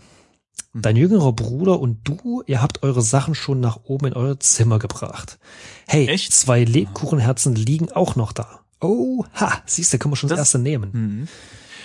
[0.74, 0.82] Hm.
[0.82, 4.78] Dein jüngerer Bruder und du, ihr habt eure Sachen schon nach oben in euer Zimmer
[4.80, 5.40] gebracht.
[5.88, 6.32] Hey, Echt?
[6.34, 8.60] zwei Lebkuchenherzen liegen auch noch da.
[8.82, 10.90] Oh, ha, siehst du, können wir schon das, Das- erste nehmen.
[10.94, 11.28] Mhm.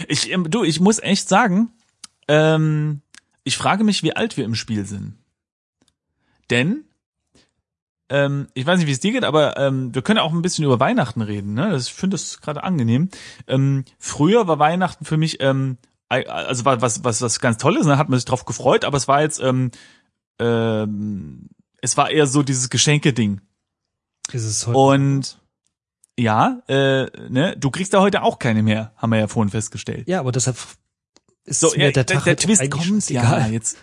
[0.09, 1.71] Ich, ähm, du, ich muss echt sagen,
[2.29, 3.01] ähm,
[3.45, 5.15] ich frage mich, wie alt wir im Spiel sind.
[6.51, 6.85] Denn
[8.11, 10.65] ähm, ich weiß nicht, wie es dir geht, aber ähm, wir können auch ein bisschen
[10.65, 11.55] über Weihnachten reden.
[11.55, 11.71] Ne?
[11.71, 13.09] Das, ich finde das gerade angenehm.
[13.47, 17.99] Ähm, früher war Weihnachten für mich, ähm, also war was was was ganz Tolles, ne?
[17.99, 19.71] hat man sich drauf gefreut, aber es war jetzt, ähm,
[20.39, 21.49] ähm,
[21.81, 23.41] es war eher so dieses Geschenke-Ding.
[24.33, 25.41] Ist es heute Und
[26.19, 30.09] ja, äh, ne, du kriegst da heute auch keine mehr, haben wir ja vorhin festgestellt.
[30.09, 30.57] ja, aber deshalb
[31.45, 33.77] ist So, ja, der der, der Twist kommt, ja, jetzt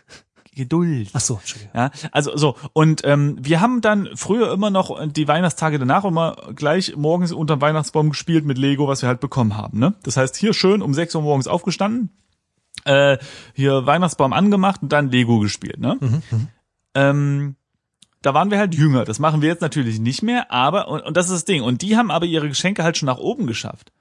[0.54, 1.10] Geduld.
[1.14, 1.74] Ach so, Entschuldigung.
[1.74, 6.36] Ja, also so und ähm, wir haben dann früher immer noch die Weihnachtstage danach immer
[6.56, 9.80] gleich morgens unterm Weihnachtsbaum gespielt mit Lego, was wir halt bekommen haben.
[9.80, 9.94] Ne?
[10.04, 12.10] Das heißt hier schön um 6 Uhr morgens aufgestanden,
[12.84, 13.18] äh,
[13.54, 15.80] hier Weihnachtsbaum angemacht und dann Lego gespielt.
[15.80, 15.98] Ne?
[16.94, 17.56] Ähm,
[18.22, 19.06] da waren wir halt jünger.
[19.06, 21.64] Das machen wir jetzt natürlich nicht mehr, aber und, und das ist das Ding.
[21.64, 23.94] Und die haben aber ihre Geschenke halt schon nach oben geschafft.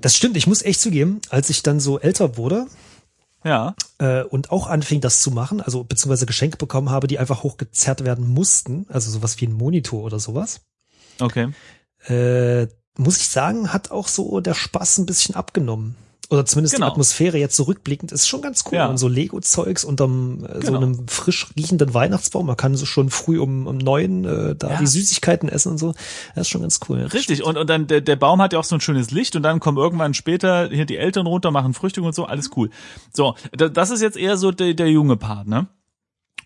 [0.00, 2.68] Das stimmt, ich muss echt zugeben, als ich dann so älter wurde
[3.44, 7.42] Ja, äh, und auch anfing, das zu machen, also beziehungsweise Geschenke bekommen habe, die einfach
[7.42, 10.60] hochgezerrt werden mussten, also sowas wie ein Monitor oder sowas,
[11.20, 11.52] okay.
[12.06, 15.94] äh, muss ich sagen, hat auch so der Spaß ein bisschen abgenommen.
[16.30, 16.86] Oder zumindest Genau.
[16.88, 18.74] die Atmosphäre jetzt zurückblickend ist schon ganz cool.
[18.74, 18.86] Ja.
[18.88, 20.76] Und so Lego-Zeugs unterm äh, so Genau.
[20.82, 22.44] einem frisch riechenden Weihnachtsbaum.
[22.46, 24.78] Man kann so schon früh um, um neun äh, da Ja.
[24.78, 25.94] die Süßigkeiten essen und so.
[26.34, 26.98] Das ist schon ganz cool.
[27.00, 29.42] Richtig, und, und dann der, der Baum hat ja auch so ein schönes Licht und
[29.42, 32.68] dann kommen irgendwann später hier die Eltern runter, machen Frühstück und so, alles cool.
[33.10, 35.66] So, da- das ist jetzt eher so der, der junge Part, ne?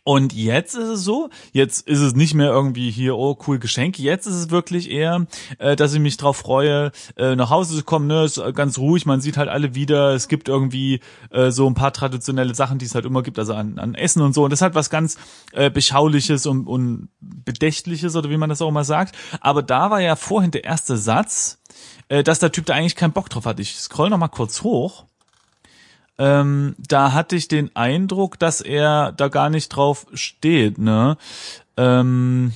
[0.05, 4.01] Und jetzt ist es so, jetzt ist es nicht mehr irgendwie hier, oh cool Geschenk,
[4.01, 5.27] jetzt ist es wirklich eher,
[5.59, 9.07] äh, dass ich mich drauf freue, äh, nach Hause zu kommen, ne, ist ganz ruhig,
[9.07, 10.99] man sieht halt alle wieder, es gibt irgendwie
[11.31, 14.23] äh, so ein paar traditionelle Sachen, die es halt immer gibt, also an, an Essen
[14.23, 15.19] und so, und das ist halt was ganz
[15.53, 20.01] äh, Beschauliches und, und Bedächtliches oder wie man das auch immer sagt, aber da war
[20.01, 21.61] ja vorhin der erste Satz,
[22.09, 23.61] äh, dass der Typ da eigentlich keinen Bock drauf hat.
[23.61, 25.05] Ich scroll noch mal kurz hoch
[26.23, 31.17] ähm, da hatte ich den Eindruck, dass er da gar nicht drauf steht, ne?
[31.77, 32.53] Ähm,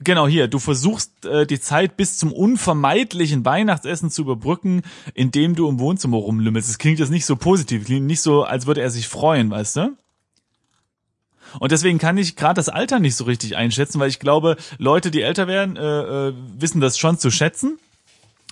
[0.00, 4.82] genau hier, du versuchst äh, die Zeit bis zum unvermeidlichen Weihnachtsessen zu überbrücken,
[5.14, 6.68] indem du im Wohnzimmer rumlümmelst.
[6.68, 9.76] Das klingt jetzt nicht so positiv, klingt nicht so, als würde er sich freuen, weißt
[9.76, 9.96] du?
[11.60, 15.12] Und deswegen kann ich gerade das Alter nicht so richtig einschätzen, weil ich glaube, Leute,
[15.12, 17.78] die älter werden, äh, äh, wissen das schon zu schätzen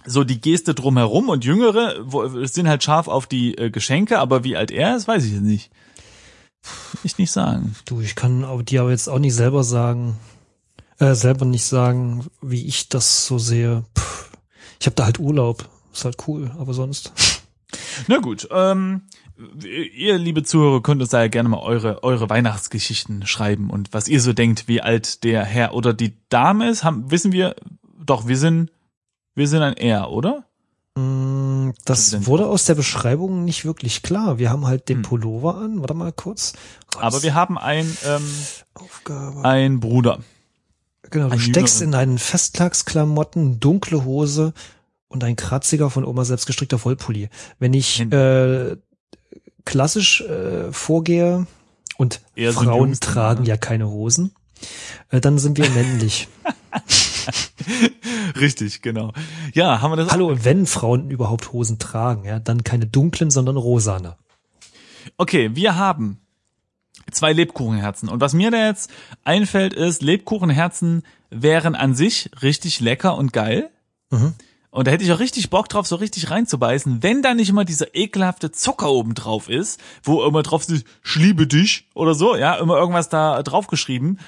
[0.06, 4.44] so die Geste drumherum und Jüngere wo, sind halt scharf auf die äh, Geschenke, aber
[4.44, 5.70] wie alt er ist, weiß ich jetzt nicht.
[7.04, 7.74] Ich nicht sagen.
[7.84, 10.16] Du, ich kann aber dir aber jetzt auch nicht selber sagen,
[10.98, 13.84] äh, selber nicht sagen, wie ich das so sehe.
[13.94, 14.20] Puh.
[14.80, 15.68] Ich habe da halt Urlaub.
[15.92, 17.12] Ist halt cool, aber sonst.
[18.08, 19.02] Na gut, ähm,
[19.62, 24.08] ihr liebe Zuhörer könnt uns da ja gerne mal eure eure Weihnachtsgeschichten schreiben und was
[24.08, 27.56] ihr so denkt, wie alt der Herr oder die Dame ist, haben wissen wir
[27.98, 28.70] doch, wir sind
[29.34, 30.44] wir sind ein Er, oder?
[30.96, 34.38] Mm, Das wurde aus der Beschreibung nicht wirklich klar.
[34.38, 35.02] Wir haben halt den Hm.
[35.02, 35.80] Pullover an.
[35.80, 36.52] Warte mal kurz.
[36.98, 38.24] Aber wir haben ein ähm,
[38.74, 39.44] Aufgabe.
[39.44, 40.18] ein Bruder.
[41.10, 41.86] Genau, du ein steckst Jüngeren.
[41.86, 44.52] in deinen Festtagsklamotten, dunkle Hose
[45.08, 47.28] und ein kratziger von Oma selbst gestrickter Wollpulli.
[47.58, 48.76] Wenn ich äh,
[49.64, 51.46] klassisch äh, vorgehe
[51.96, 54.32] und Eher so Frauen Jungs- tragen ja keine Hosen,
[55.10, 56.28] äh, dann sind wir männlich.
[58.40, 59.12] Richtig, genau.
[59.54, 63.56] Ja, haben wir das Hallo, wenn Frauen überhaupt Hosen tragen, ja, dann keine dunklen, sondern
[63.56, 64.16] rosane.
[65.16, 66.18] Okay, wir haben
[67.10, 68.08] zwei Lebkuchenherzen.
[68.08, 68.90] Und was mir da jetzt
[69.24, 73.70] einfällt, ist, Lebkuchenherzen wären an sich richtig lecker und geil.
[74.10, 74.34] Mhm.
[74.70, 77.64] Und da hätte ich auch richtig Bock drauf, so richtig reinzubeißen, wenn da nicht immer
[77.64, 82.36] dieser ekelhafte Zucker oben drauf ist, wo immer drauf steht, ich liebe dich oder so,
[82.36, 84.18] ja, immer irgendwas da drauf geschrieben.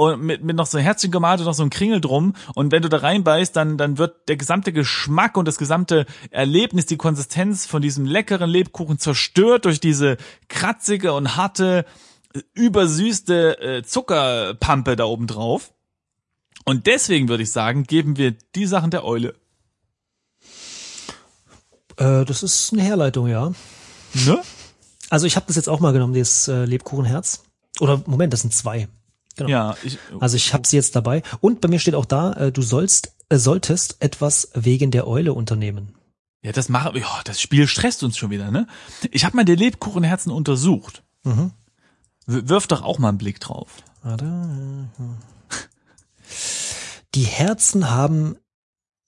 [0.00, 2.34] Und mit, mit noch so Herzchen gemalt und noch so ein Kringel drum.
[2.54, 6.86] Und wenn du da reinbeißt, dann, dann wird der gesamte Geschmack und das gesamte Erlebnis,
[6.86, 10.16] die Konsistenz von diesem leckeren Lebkuchen zerstört durch diese
[10.48, 11.84] kratzige und harte,
[12.54, 15.74] übersüßte äh, Zuckerpampe da oben drauf.
[16.64, 19.34] Und deswegen würde ich sagen, geben wir die Sachen der Eule.
[21.98, 23.52] Äh, das ist eine Herleitung, ja.
[24.14, 24.40] Ne?
[25.10, 27.42] Also ich habe das jetzt auch mal genommen, das äh, Lebkuchenherz.
[27.80, 28.88] Oder Moment, das sind zwei.
[29.40, 29.50] Genau.
[29.50, 31.22] Ja, ich, Also ich habe sie jetzt dabei.
[31.40, 35.32] Und bei mir steht auch da, äh, du sollst, äh, solltest etwas wegen der Eule
[35.32, 35.94] unternehmen.
[36.42, 38.66] ja, das machen, ja, das Spiel stresst uns schon wieder, ne?
[39.10, 41.02] Ich habe mal die Lebkuchenherzen untersucht.
[41.24, 41.52] Mhm.
[42.26, 43.68] Wirf doch auch mal einen Blick drauf.
[47.14, 48.36] Die Herzen haben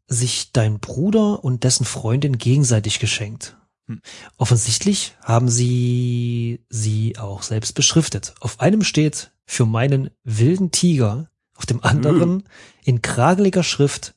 [0.08, 3.56] sich dein Bruder und dessen Freundin gegenseitig geschenkt.
[3.86, 4.00] Hm.
[4.36, 8.34] Offensichtlich haben sie sie auch selbst beschriftet.
[8.40, 12.44] Auf einem steht für meinen wilden Tiger, auf dem anderen
[12.84, 14.14] in krageliger Schrift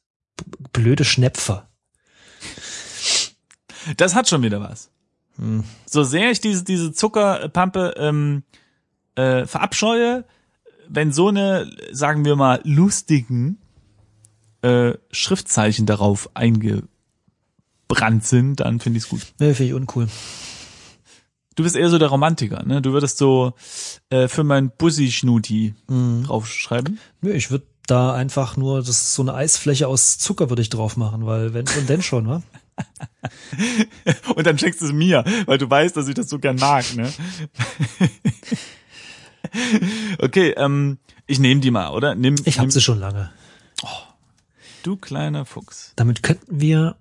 [0.74, 1.70] blöde Schnepfer.
[3.98, 4.90] Das hat schon wieder was.
[5.38, 5.64] Hm.
[5.86, 8.44] So sehr ich diese, diese Zuckerpampe ähm,
[9.16, 10.26] äh, verabscheue,
[10.88, 13.60] wenn so eine, sagen wir mal, lustigen
[14.62, 16.88] äh, Schriftzeichen darauf eingebrannt
[18.22, 19.22] sind, dann finde ich es gut.
[19.40, 20.08] Nee, finde ich uncool.
[21.56, 22.82] Du bist eher so der Romantiker, ne?
[22.82, 23.54] Du würdest so
[24.10, 27.00] äh, für mein Bussi-Schnuti draufschreiben.
[27.22, 30.70] Nö, ich würde da einfach nur, das ist so eine Eisfläche aus Zucker würde ich
[30.70, 32.44] drauf machen, weil wenn und denn schon, wa?
[34.36, 36.84] Und dann schenkst du es mir, weil du weißt, dass ich das so gern mag,
[36.96, 37.10] ne?
[40.20, 42.16] okay, ähm, ich nehme die mal, oder?
[42.16, 43.32] Nimm, Ich habe sie schon lange.
[44.84, 45.94] Du kleiner Fuchs.
[45.96, 46.98] Damit könnten wir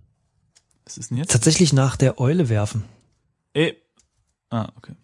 [0.84, 1.32] Was ist denn jetzt?
[1.32, 2.84] tatsächlich nach der Eule werfen.
[3.52, 3.76] Ey.
[4.54, 4.94] Ah, okay.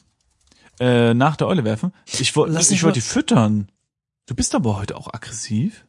[0.79, 1.93] Äh, nach der Eule werfen?
[2.07, 3.71] Ich, woll- Lass ich wollte die füttern.
[4.27, 5.85] Du bist aber heute auch aggressiv.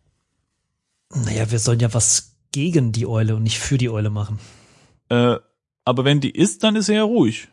[1.14, 4.40] Naja, wir sollen ja was gegen die Eule und nicht für die Eule machen.
[5.10, 5.36] Äh,
[5.86, 7.50] aber wenn die isst, dann ist er ja ruhig.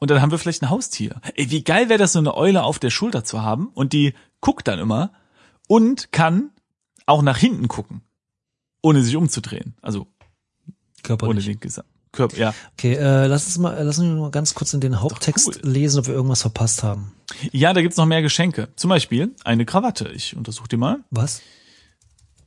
[0.00, 1.20] Und dann haben wir vielleicht ein Haustier.
[1.34, 4.14] Ey, wie geil wäre das, so eine Eule auf der Schulter zu haben und die
[4.40, 5.12] guckt dann immer
[5.66, 6.50] und kann
[7.06, 8.02] auch nach hinten gucken,
[8.82, 9.74] ohne sich umzudrehen.
[9.82, 10.08] Also ohne
[11.02, 11.46] Körperlich.
[11.46, 12.36] den Gesa- Körper.
[12.36, 12.54] Ja.
[12.74, 15.70] Okay, äh, lass uns mal, lass uns mal ganz kurz in den Haupttext cool.
[15.70, 17.12] lesen, ob wir irgendwas verpasst haben.
[17.52, 18.68] ja, da gibt's noch mehr Geschenke.
[18.76, 20.08] Zum Beispiel eine Krawatte.
[20.08, 21.00] Ich untersuche die mal.
[21.10, 21.40] Was?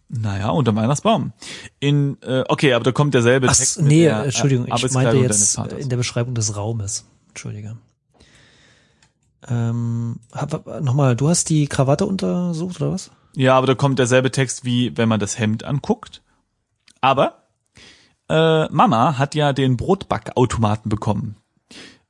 [0.10, 1.32] Naja, unter Weihnachtsbaum.
[1.80, 3.82] In, äh, okay, aber da kommt derselbe Ach, Text.
[3.82, 7.06] nee, der, äh, Entschuldigung, ich meinte jetzt in der Beschreibung des Raumes.
[7.30, 7.78] Entschuldige.
[9.48, 10.20] Ähm,
[10.82, 13.12] nochmal, du hast die Krawatte untersucht oder was?
[13.36, 16.22] Ja, aber da kommt derselbe Text wie wenn man das Hemd anguckt.
[17.00, 17.41] Aber
[18.32, 21.36] äh, Mama hat ja den Brotbackautomaten bekommen.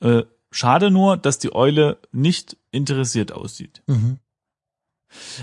[0.00, 3.82] Äh, schade nur, dass die Eule nicht interessiert aussieht.
[3.86, 4.18] Mhm.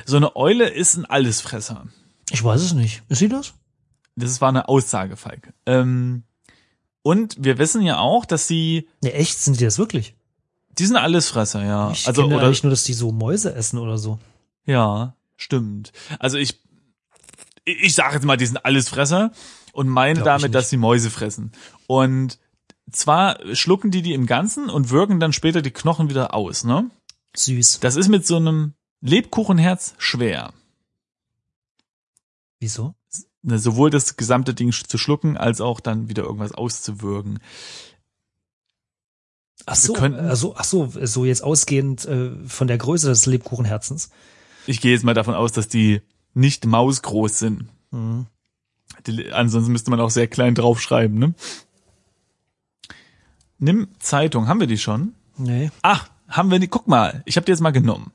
[0.05, 1.87] So eine Eule ist ein Allesfresser.
[2.31, 3.03] Ich weiß es nicht.
[3.09, 3.53] Ist sie das?
[4.17, 5.53] Das war eine Aussage, Falk.
[5.65, 6.23] Ähm,
[7.03, 9.39] und wir wissen ja auch, dass sie, Ne, echt?
[9.39, 10.15] Sind die das wirklich?
[10.77, 11.91] die sind Allesfresser, ja.
[11.91, 14.19] Ich also, oder, eigentlich nur, dass die so Mäuse essen oder so.
[14.65, 15.91] ja, stimmt.
[16.19, 16.59] Also ich,
[17.65, 19.31] ich sage jetzt mal, die sind Allesfresser
[19.73, 20.55] und meine Glaub damit, nicht.
[20.55, 21.51] dass sie Mäuse fressen.
[21.87, 22.37] Und
[22.91, 26.89] zwar schlucken die die im Ganzen und wirken dann später die Knochen wieder aus, ne?
[27.35, 27.79] Süß.
[27.79, 30.53] Das ist mit so einem Lebkuchenherz schwer.
[32.59, 32.95] Wieso?
[33.47, 37.39] Ne, sowohl das gesamte Ding zu schlucken, als auch dann wieder irgendwas auszuwürgen.
[39.65, 44.09] Ach so, also, ach so, so jetzt ausgehend äh, von der Größe des Lebkuchenherzens.
[44.65, 46.01] Ich gehe jetzt mal davon aus, dass die
[46.33, 47.69] nicht mausgroß sind.
[47.91, 48.25] Mhm.
[49.05, 51.33] Die, ansonsten müsste man auch sehr klein draufschreiben, ne?
[53.59, 55.15] Nimm Zeitung, haben wir die schon?
[55.37, 55.71] Nee.
[55.83, 58.11] Ach, haben wir die, guck mal, ich habe die jetzt mal genommen.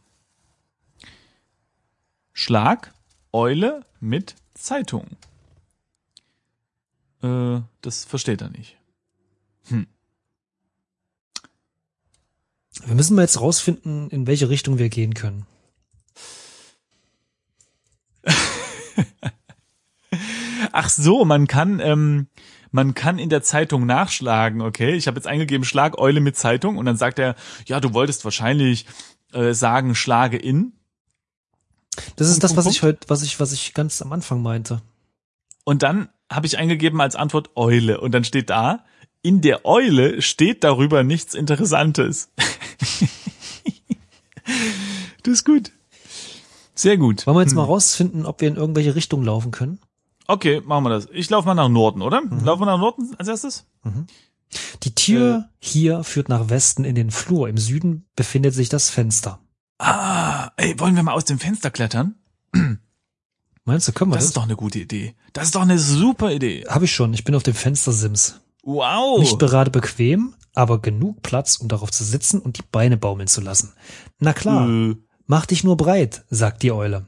[2.35, 2.93] Schlag,
[3.33, 5.07] Eule mit Zeitung.
[7.23, 8.77] Äh, das versteht er nicht.
[12.85, 15.47] Wir müssen mal jetzt rausfinden, in welche Richtung wir gehen können.
[20.73, 22.29] Ach so, man kann, ähm,
[22.71, 24.95] man kann in der Zeitung nachschlagen, okay?
[24.95, 27.35] Ich habe jetzt eingegeben Schlag Eule mit Zeitung und dann sagt er,
[27.67, 28.87] ja, du wolltest wahrscheinlich
[29.33, 30.73] äh, sagen Schlage in.
[32.17, 34.43] Das ist Punkt, das, was Punkt, ich heute, was ich, was ich ganz am Anfang
[34.43, 34.81] meinte.
[35.65, 38.85] Und dann habe ich eingegeben als Antwort Eule und dann steht da,
[39.23, 42.31] in der Eule steht darüber nichts Interessantes.
[45.23, 45.71] das ist gut.
[46.75, 47.27] Sehr gut.
[47.27, 47.57] Wollen wir jetzt Hm.
[47.59, 49.79] mal rausfinden, ob wir in irgendwelche Richtungen laufen können?
[50.27, 51.09] Okay, machen wir das.
[51.13, 52.23] Ich laufe mal nach Norden, oder?
[52.23, 52.45] Mhm.
[52.45, 53.67] Laufen wir nach Norden als erstes?
[54.83, 55.55] Die Tür Äh.
[55.61, 57.49] hier führt nach Westen in den Flur.
[57.49, 59.39] Im Süden befindet sich das Fenster.
[59.79, 62.15] Ah, ey, wollen wir mal aus dem Fenster klettern?
[63.65, 64.29] Meinst du, können wir Das das?
[64.31, 65.15] ist doch eine gute Idee.
[65.33, 66.65] Das ist doch eine super Idee.
[66.69, 67.15] Habe ich schon.
[67.15, 68.41] Ich bin auf dem Fenstersims.
[68.65, 69.21] Wow.
[69.21, 73.41] Nicht gerade bequem, aber genug Platz, um darauf zu sitzen und die Beine baumeln zu
[73.41, 73.73] lassen.
[74.19, 74.97] Na klar, Äh,
[75.27, 77.07] mach dich nur breit, sagt die Eule.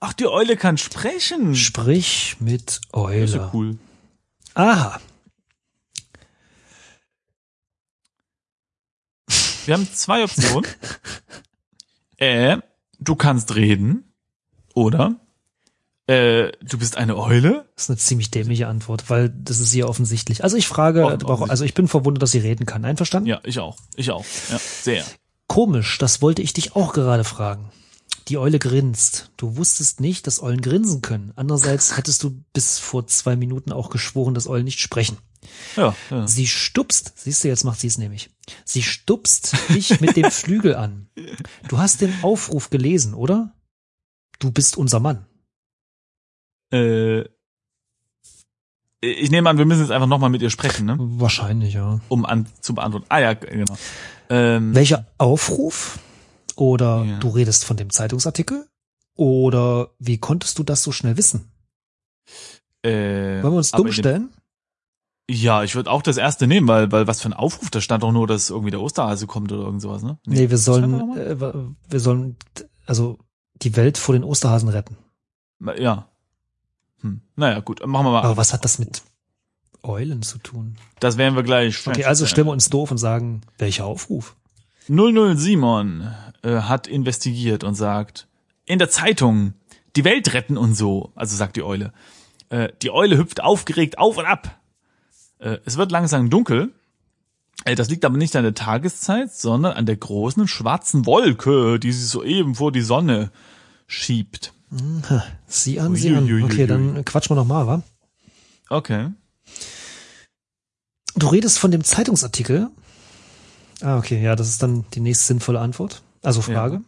[0.00, 1.54] Ach, die Eule kann sprechen.
[1.54, 3.50] Sprich mit Das ist ja Eule.
[3.52, 3.78] cool.
[4.54, 5.00] Aha.
[9.66, 10.68] Wir haben zwei Optionen.
[12.22, 12.58] äh,
[13.00, 14.04] du kannst reden.
[14.74, 15.16] Oder
[16.06, 17.66] äh, du bist eine Eule.
[17.74, 20.42] Das ist eine ziemlich dämliche Antwort, weil das ist hier offensichtlich.
[20.42, 22.84] Also ich frage, Offen- also ich bin verwundert, dass sie reden kann.
[22.84, 23.28] Einverstanden?
[23.28, 23.76] Ja, ich auch.
[23.96, 24.24] Ich auch.
[24.50, 25.04] Ja, sehr.
[25.46, 27.70] Komisch, das wollte ich dich auch gerade fragen.
[28.28, 29.30] Die Eule grinst.
[29.36, 31.32] Du wusstest nicht, dass Eulen grinsen können.
[31.36, 35.18] Andererseits hättest du bis vor zwei Minuten auch geschworen, dass Eulen nicht sprechen.
[35.76, 36.26] Ja, ja.
[36.26, 38.30] Sie stupst, siehst du, jetzt macht sie es nämlich.
[38.64, 41.08] Sie stupst dich mit dem Flügel an.
[41.68, 43.52] Du hast den Aufruf gelesen, oder?
[44.38, 45.26] Du bist unser Mann.
[46.72, 47.22] Äh,
[49.04, 50.96] ich nehme an, wir müssen jetzt einfach nochmal mit ihr sprechen, ne?
[50.98, 52.00] Wahrscheinlich, ja.
[52.08, 53.06] um an, zu beantworten.
[53.08, 53.76] Ah ja, genau.
[54.30, 55.98] Ähm, Welcher Aufruf?
[56.54, 57.18] Oder Ja.
[57.18, 58.68] du redest von dem Zeitungsartikel?
[59.16, 61.50] Oder wie konntest du das so schnell wissen?
[62.84, 64.32] äh, Wollen wir uns dumm stellen?
[65.30, 68.02] Ja, ich würde auch das erste nehmen, weil, weil was für ein Aufruf, da stand
[68.02, 70.18] doch nur, dass irgendwie der Osterhase kommt oder irgend sowas, ne?
[70.26, 72.36] Nee, wir was stand da sollen, äh, wir sollen,
[72.86, 73.18] also
[73.62, 74.96] die Welt vor den Osterhasen retten.
[75.78, 76.08] Ja.
[77.00, 77.22] Hm.
[77.36, 78.22] Naja, gut, machen wir mal.
[78.22, 79.02] Aber was hat das mit
[79.82, 80.76] Eulen zu tun?
[81.00, 81.86] Das werden wir gleich.
[81.86, 84.36] Okay, also stimmen wir uns doof und sagen, welcher Aufruf?
[84.88, 86.12] 00 Simon
[86.42, 88.26] äh, hat investigiert und sagt,
[88.64, 89.54] in der Zeitung,
[89.96, 91.92] die Welt retten und so, also sagt die Eule.
[92.48, 94.60] Äh, die Eule hüpft aufgeregt auf und ab.
[95.42, 96.72] Äh, es wird langsam dunkel.
[97.64, 101.92] Äh, das liegt aber nicht an der Tageszeit, sondern an der großen schwarzen Wolke, die
[101.92, 103.30] sich soeben vor die Sonne
[103.86, 104.54] schiebt.
[105.46, 106.42] Sieh an, sieh an.
[106.44, 107.82] Okay, dann quatschen wir noch mal, wa?
[108.70, 109.10] Okay.
[111.14, 112.70] Du redest von dem Zeitungsartikel.
[113.82, 116.00] Ah, okay, ja, das ist dann die nächste sinnvolle Antwort.
[116.22, 116.80] Also Frage.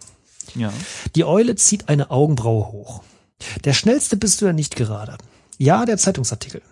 [0.55, 0.73] Ja.
[1.15, 3.03] Die Eule zieht eine Augenbraue hoch.
[3.65, 5.19] Der schnellste bist du ja nicht gerade.
[5.59, 6.63] Ja, der Zeitungsartikel.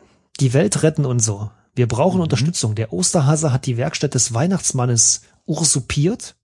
[0.40, 1.50] Die Welt retten und so.
[1.74, 2.74] Wir brauchen Unterstützung.
[2.74, 6.36] Der Osterhase hat die Werkstatt des Weihnachtsmannes usurpiert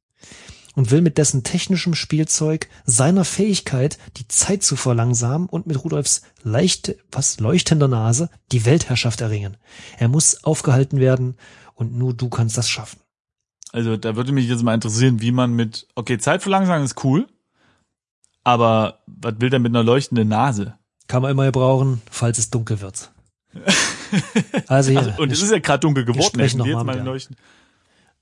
[0.74, 6.22] und will mit dessen technischem Spielzeug seiner Fähigkeit, die Zeit zu verlangsamen und mit Rudolfs
[6.42, 9.56] leicht, was, leuchtender Nase die Weltherrschaft erringen.
[9.98, 11.36] Er muss aufgehalten werden
[11.74, 13.00] und nur du kannst das schaffen.
[13.72, 17.26] Also da würde mich jetzt mal interessieren, wie man mit, okay, Zeit verlangsamen ist cool,
[18.44, 20.78] aber was will der mit einer leuchtenden Nase?
[21.06, 23.10] Kann man immer gebrauchen, falls es dunkel wird.
[24.66, 26.38] Also hier, Also, und es ist ja gerade dunkel geworden.
[26.38, 27.36] wir noch jetzt mal leuchten-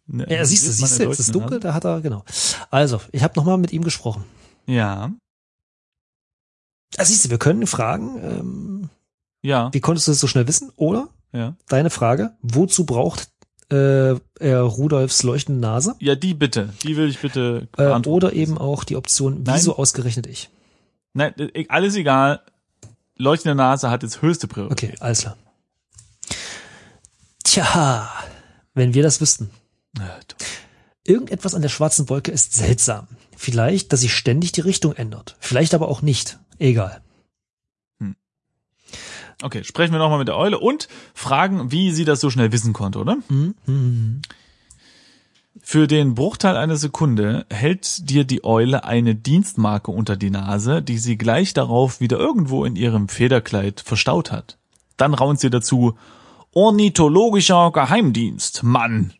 [0.09, 2.25] Ne, Ja, siehst du, siehst du, jetzt ist leuchtende dunkel, da hat er, genau.
[2.71, 4.25] Also, ich habe nochmal mit ihm gesprochen.
[4.67, 5.13] Ja,
[6.99, 8.91] Ah, siehst du, wir können fragen, ähm,
[9.43, 10.71] ja, wie konntest du das so schnell wissen?
[10.77, 11.55] Oder, ja.
[11.69, 13.29] deine Frage, wozu braucht
[13.71, 15.97] äh, er Rudolfs leuchtende Nase?
[15.99, 16.73] Ja, die bitte.
[16.85, 19.57] Die will ich bitte Äh, oder eben auch die Option, Nein.
[19.57, 20.49] wieso ausgerechnet ich?
[21.13, 22.41] Nein, äh, alles egal.
[23.17, 24.91] Leuchtende Nase hat jetzt höchste Priorität.
[24.91, 25.37] Okay, alles klar.
[27.57, 28.11] Tja,
[28.75, 29.49] wenn wir das wüssten.
[31.05, 33.09] Irgendetwas an der schwarzen Wolke ist seltsam.
[33.35, 35.37] Vielleicht, dass sie ständig die Richtung ändert.
[35.41, 36.39] Vielleicht aber auch nicht.
[36.59, 37.01] Egal.
[39.43, 42.75] Okay, sprechen wir nochmal mit der Eule und fragen, wie sie das so schnell wissen
[42.75, 43.17] konnte, oder?
[43.29, 44.21] Hm, hm.
[45.63, 50.99] Für den Bruchteil einer Sekunde hält dir die Eule eine Dienstmarke unter die Nase, die
[50.99, 54.59] sie gleich darauf wieder irgendwo in ihrem Federkleid verstaut hat.
[54.99, 55.97] Dann raunt sie dazu,
[56.57, 59.13] Ornithologischer Geheimdienst, Mann,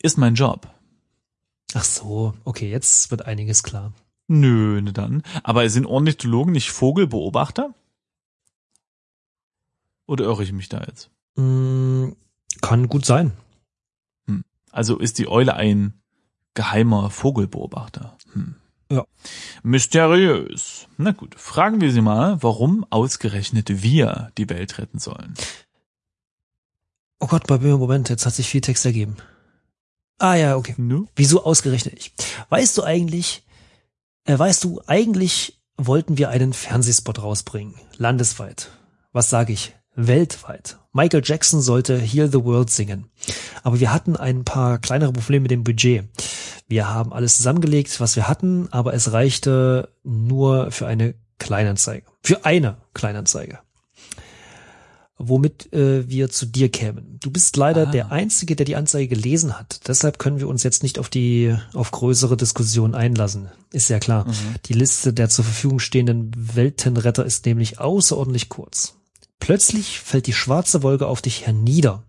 [0.00, 0.70] ist mein Job.
[1.74, 3.92] Ach so, okay, jetzt wird einiges klar.
[4.26, 5.22] Nö, ne dann.
[5.42, 7.74] Aber sind Ornithologen nicht Vogelbeobachter?
[10.06, 11.10] Oder irre ich mich da jetzt?
[11.36, 12.16] Hm,
[12.62, 13.32] kann gut sein.
[14.70, 15.92] Also ist die Eule ein
[16.54, 18.16] geheimer Vogelbeobachter.
[18.32, 18.54] Hm.
[18.90, 19.04] Ja.
[19.62, 20.88] Mysteriös.
[20.96, 25.34] Na gut, fragen wir sie mal, warum ausgerechnet wir die Welt retten sollen.
[27.22, 29.16] Oh Gott, bei mir Moment, jetzt hat sich viel Text ergeben.
[30.18, 30.74] Ah ja, okay.
[30.76, 31.06] Nu?
[31.14, 32.12] Wieso ausgerechnet ich?
[32.48, 33.46] Weißt du eigentlich,
[34.24, 37.76] äh, weißt du, eigentlich wollten wir einen Fernsehspot rausbringen.
[37.96, 38.72] Landesweit.
[39.12, 39.72] Was sage ich?
[39.94, 40.78] Weltweit.
[40.92, 43.06] Michael Jackson sollte Heal the World singen.
[43.62, 46.08] Aber wir hatten ein paar kleinere Probleme mit dem Budget.
[46.66, 52.04] Wir haben alles zusammengelegt, was wir hatten, aber es reichte nur für eine Kleinanzeige.
[52.24, 53.60] Für eine Kleinanzeige.
[55.28, 57.18] Womit äh, wir zu dir kämen.
[57.20, 57.90] Du bist leider Ah.
[57.90, 59.80] der Einzige, der die Anzeige gelesen hat.
[59.86, 63.48] Deshalb können wir uns jetzt nicht auf die auf größere Diskussionen einlassen.
[63.72, 64.26] Ist ja klar.
[64.66, 68.94] Die Liste der zur Verfügung stehenden Weltenretter ist nämlich außerordentlich kurz.
[69.38, 72.02] Plötzlich fällt die schwarze Wolke auf dich hernieder.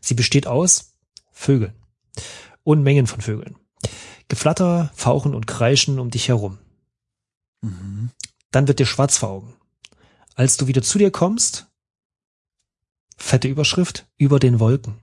[0.00, 0.92] Sie besteht aus
[1.32, 1.72] Vögeln.
[2.62, 3.56] Unmengen von Vögeln.
[4.28, 6.58] Geflatter, Fauchen und Kreischen um dich herum.
[7.62, 8.10] Mhm.
[8.50, 9.54] Dann wird dir schwarz vor Augen.
[10.34, 11.66] Als du wieder zu dir kommst,
[13.16, 14.94] fette Überschrift, über den Wolken.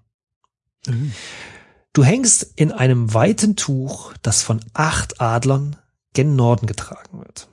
[0.88, 1.14] Mhm.
[1.94, 5.76] Du hängst in einem weiten Tuch, das von acht Adlern
[6.14, 7.48] gen Norden getragen wird.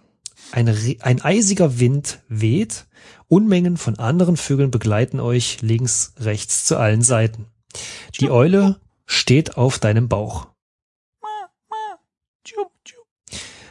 [0.52, 0.68] Ein,
[1.00, 2.86] ein eisiger Wind weht,
[3.28, 7.46] Unmengen von anderen Vögeln begleiten euch links, rechts zu allen Seiten.
[8.18, 10.48] Die Eule steht auf deinem Bauch.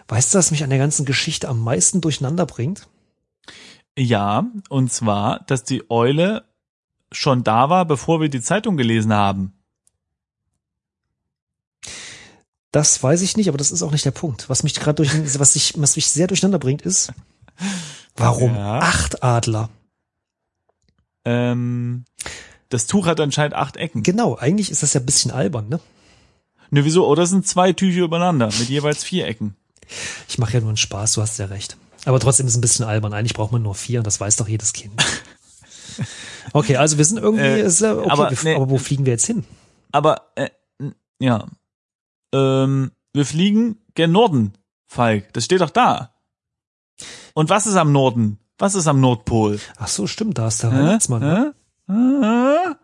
[0.07, 2.87] Weißt du, was mich an der ganzen Geschichte am meisten durcheinander bringt?
[3.97, 6.45] Ja, und zwar, dass die Eule
[7.11, 9.53] schon da war, bevor wir die Zeitung gelesen haben.
[12.71, 14.49] Das weiß ich nicht, aber das ist auch nicht der Punkt.
[14.49, 17.11] Was mich gerade durch, was ich, was mich sehr durcheinander bringt, ist,
[18.15, 18.79] warum Ja.
[18.79, 19.69] acht Adler?
[21.25, 22.05] Ähm,
[22.69, 24.03] das Tuch hat anscheinend acht Ecken.
[24.03, 25.79] Genau, eigentlich ist das ja ein bisschen albern, ne?
[26.69, 27.07] Ne, wieso?
[27.07, 29.55] Oder es sind zwei Tücher übereinander mit jeweils vier Ecken.
[30.27, 31.77] Ich mache ja nur einen Spaß, du hast ja recht.
[32.03, 33.13] Aber trotzdem ist es ein bisschen albern.
[33.13, 34.93] Eigentlich braucht man nur vier, das weiß doch jedes Kind.
[36.53, 38.55] Okay, also wir sind irgendwie, Äh, ist ja okay, aber, wir, nee.
[38.55, 39.43] aber wo fliegen wir jetzt hin?
[39.91, 40.49] Aber, äh,
[41.19, 41.45] ja.
[42.33, 44.53] Ähm, wir fliegen gen Norden,
[44.85, 45.33] Falk.
[45.33, 46.13] Das steht doch da.
[47.33, 48.39] Und was ist am Norden?
[48.57, 49.59] Was ist am Nordpol?
[49.77, 50.71] Ach so, stimmt, da ist der?
[50.71, 51.21] Weihnachtsmann.
[51.21, 51.53] ne?
[51.87, 51.93] Hä?
[51.93, 52.75] Hä?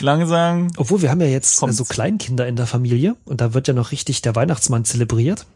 [0.00, 0.68] Langsam.
[0.76, 1.76] Obwohl wir haben ja jetzt Kommt's.
[1.78, 5.46] so Kleinkinder in der Familie und da wird ja noch richtig der Weihnachtsmann zelebriert.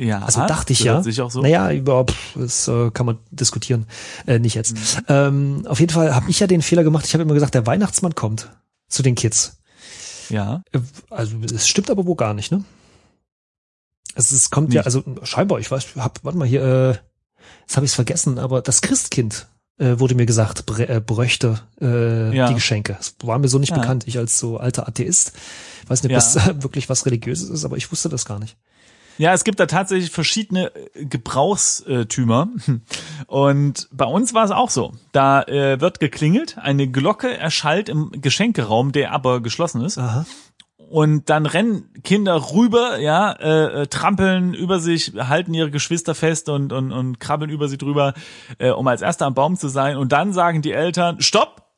[0.00, 0.22] Ja.
[0.22, 1.02] Also dachte ich ja.
[1.02, 1.42] Sich auch so.
[1.42, 3.86] Naja, überhaupt, das äh, kann man diskutieren.
[4.26, 4.74] Äh, nicht jetzt.
[4.74, 5.04] Mhm.
[5.08, 7.04] Ähm, auf jeden Fall habe ich ja den Fehler gemacht.
[7.06, 8.48] Ich habe immer gesagt, der Weihnachtsmann kommt
[8.88, 9.58] zu den Kids.
[10.30, 10.62] Ja.
[10.72, 10.78] Äh,
[11.10, 12.64] Also es stimmt aber wohl gar nicht, ne?
[14.14, 14.86] Also es kommt ja, Nicht.
[14.86, 16.88] also scheinbar, ich weiß, hab, warte mal hier, äh,
[17.60, 19.46] jetzt habe ich es vergessen, aber das Christkind
[19.78, 22.48] äh, wurde mir gesagt, brä, äh, bräuchte äh, Ja.
[22.48, 22.94] die Geschenke.
[22.98, 23.78] Das war mir so nicht Ja.
[23.78, 24.04] bekannt.
[24.08, 25.32] Ich als so alter Atheist
[25.86, 26.16] weiß nicht, ob Ja.
[26.18, 28.56] das wirklich was Religiöses ist, aber ich wusste das gar nicht.
[29.20, 32.48] Ja, es gibt da tatsächlich verschiedene äh, Gebrauchstümer.
[33.26, 34.94] Und bei uns war es auch so.
[35.12, 39.98] Da äh, wird geklingelt, eine Glocke erschallt im Geschenkeraum, der aber geschlossen ist.
[39.98, 40.24] Aha.
[40.78, 46.48] Und dann rennen Kinder rüber, ja, äh, äh, trampeln über sich, halten ihre Geschwister fest
[46.48, 48.14] und, und, und krabbeln über sie drüber,
[48.56, 49.98] äh, um als Erster am Baum zu sein.
[49.98, 51.68] Und dann sagen die Eltern, stopp!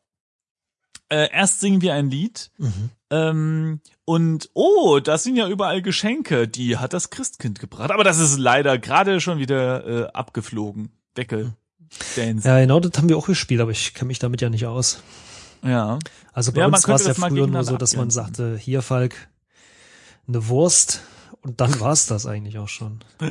[1.08, 2.52] Äh, erst singen wir ein Lied.
[2.58, 2.90] Mhm.
[3.12, 7.90] Ähm, und oh, das sind ja überall Geschenke, die hat das Christkind gebracht.
[7.90, 10.90] Aber das ist leider gerade schon wieder äh, abgeflogen.
[11.16, 11.52] Deckel.
[12.16, 12.48] Dance.
[12.48, 15.02] Ja, genau, das haben wir auch gespielt, aber ich kenne mich damit ja nicht aus.
[15.62, 15.98] Ja.
[16.32, 18.34] Also bei Ja, man uns war es ja früher nur so, dass man abgrenzen.
[18.34, 19.28] sagte, hier Falk,
[20.26, 21.02] eine Wurst
[21.42, 23.00] und dann war es das eigentlich auch schon.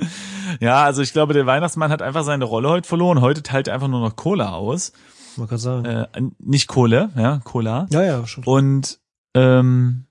[0.60, 3.22] Ja, also ich glaube, der Weihnachtsmann hat einfach seine Rolle heute verloren.
[3.22, 4.92] Heute teilt er einfach nur noch Cola aus.
[5.38, 5.86] Man kann sagen.
[5.86, 6.08] Äh,
[6.40, 7.88] nicht Kohle, ja, Cola.
[7.90, 8.44] ja, ja, schon.
[8.44, 9.00] Und
[9.34, 10.06] ähm,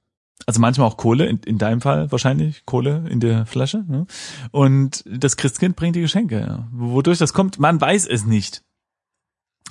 [0.46, 3.84] also manchmal auch Kohle, in, in deinem Fall wahrscheinlich Kohle in der Flasche.
[3.86, 4.06] Ne?
[4.50, 6.40] Und das Christkind bringt die Geschenke.
[6.40, 6.68] Ja.
[6.72, 8.62] Wodurch das kommt, man weiß es nicht.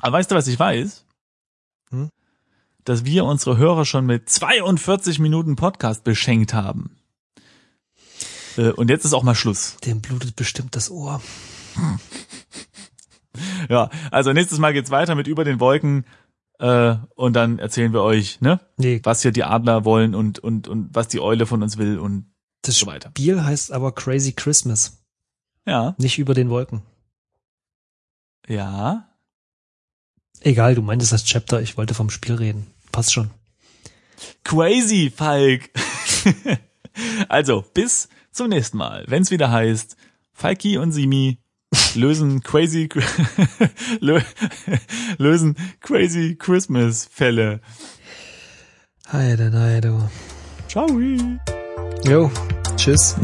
[0.01, 1.05] Aber weißt du, was ich weiß?
[1.89, 2.09] Hm?
[2.85, 6.95] Dass wir unsere Hörer schon mit 42 Minuten Podcast beschenkt haben.
[8.57, 9.77] Äh, Und jetzt ist auch mal Schluss.
[9.85, 11.21] Dem blutet bestimmt das Ohr.
[13.69, 16.05] Ja, also nächstes Mal geht's weiter mit über den Wolken
[16.59, 20.67] äh, und dann erzählen wir euch, ne, Nee, was hier die Adler wollen und und
[20.67, 22.31] und was die Eule von uns will und
[22.61, 23.09] das so weiter.
[23.09, 25.01] Spiel heißt aber Crazy Christmas,
[25.65, 26.81] Ja, nicht über den Wolken.
[28.47, 29.05] ja.
[30.41, 32.67] Egal, du meintest das Chapter, ich wollte vom Spiel reden.
[32.93, 33.29] Passt schon.
[34.45, 35.69] Crazy, Falk.
[37.29, 39.97] also, bis zum nächsten Mal, wenn's wieder heißt,
[40.31, 41.39] Falki und Simi
[41.95, 42.87] lösen crazy
[44.01, 44.23] lö-
[45.17, 47.59] lösen crazy Christmas Fälle.
[49.13, 49.93] Heide, neide.
[50.67, 50.87] Ciao.
[52.05, 52.31] Jo,
[52.77, 53.15] tschüss.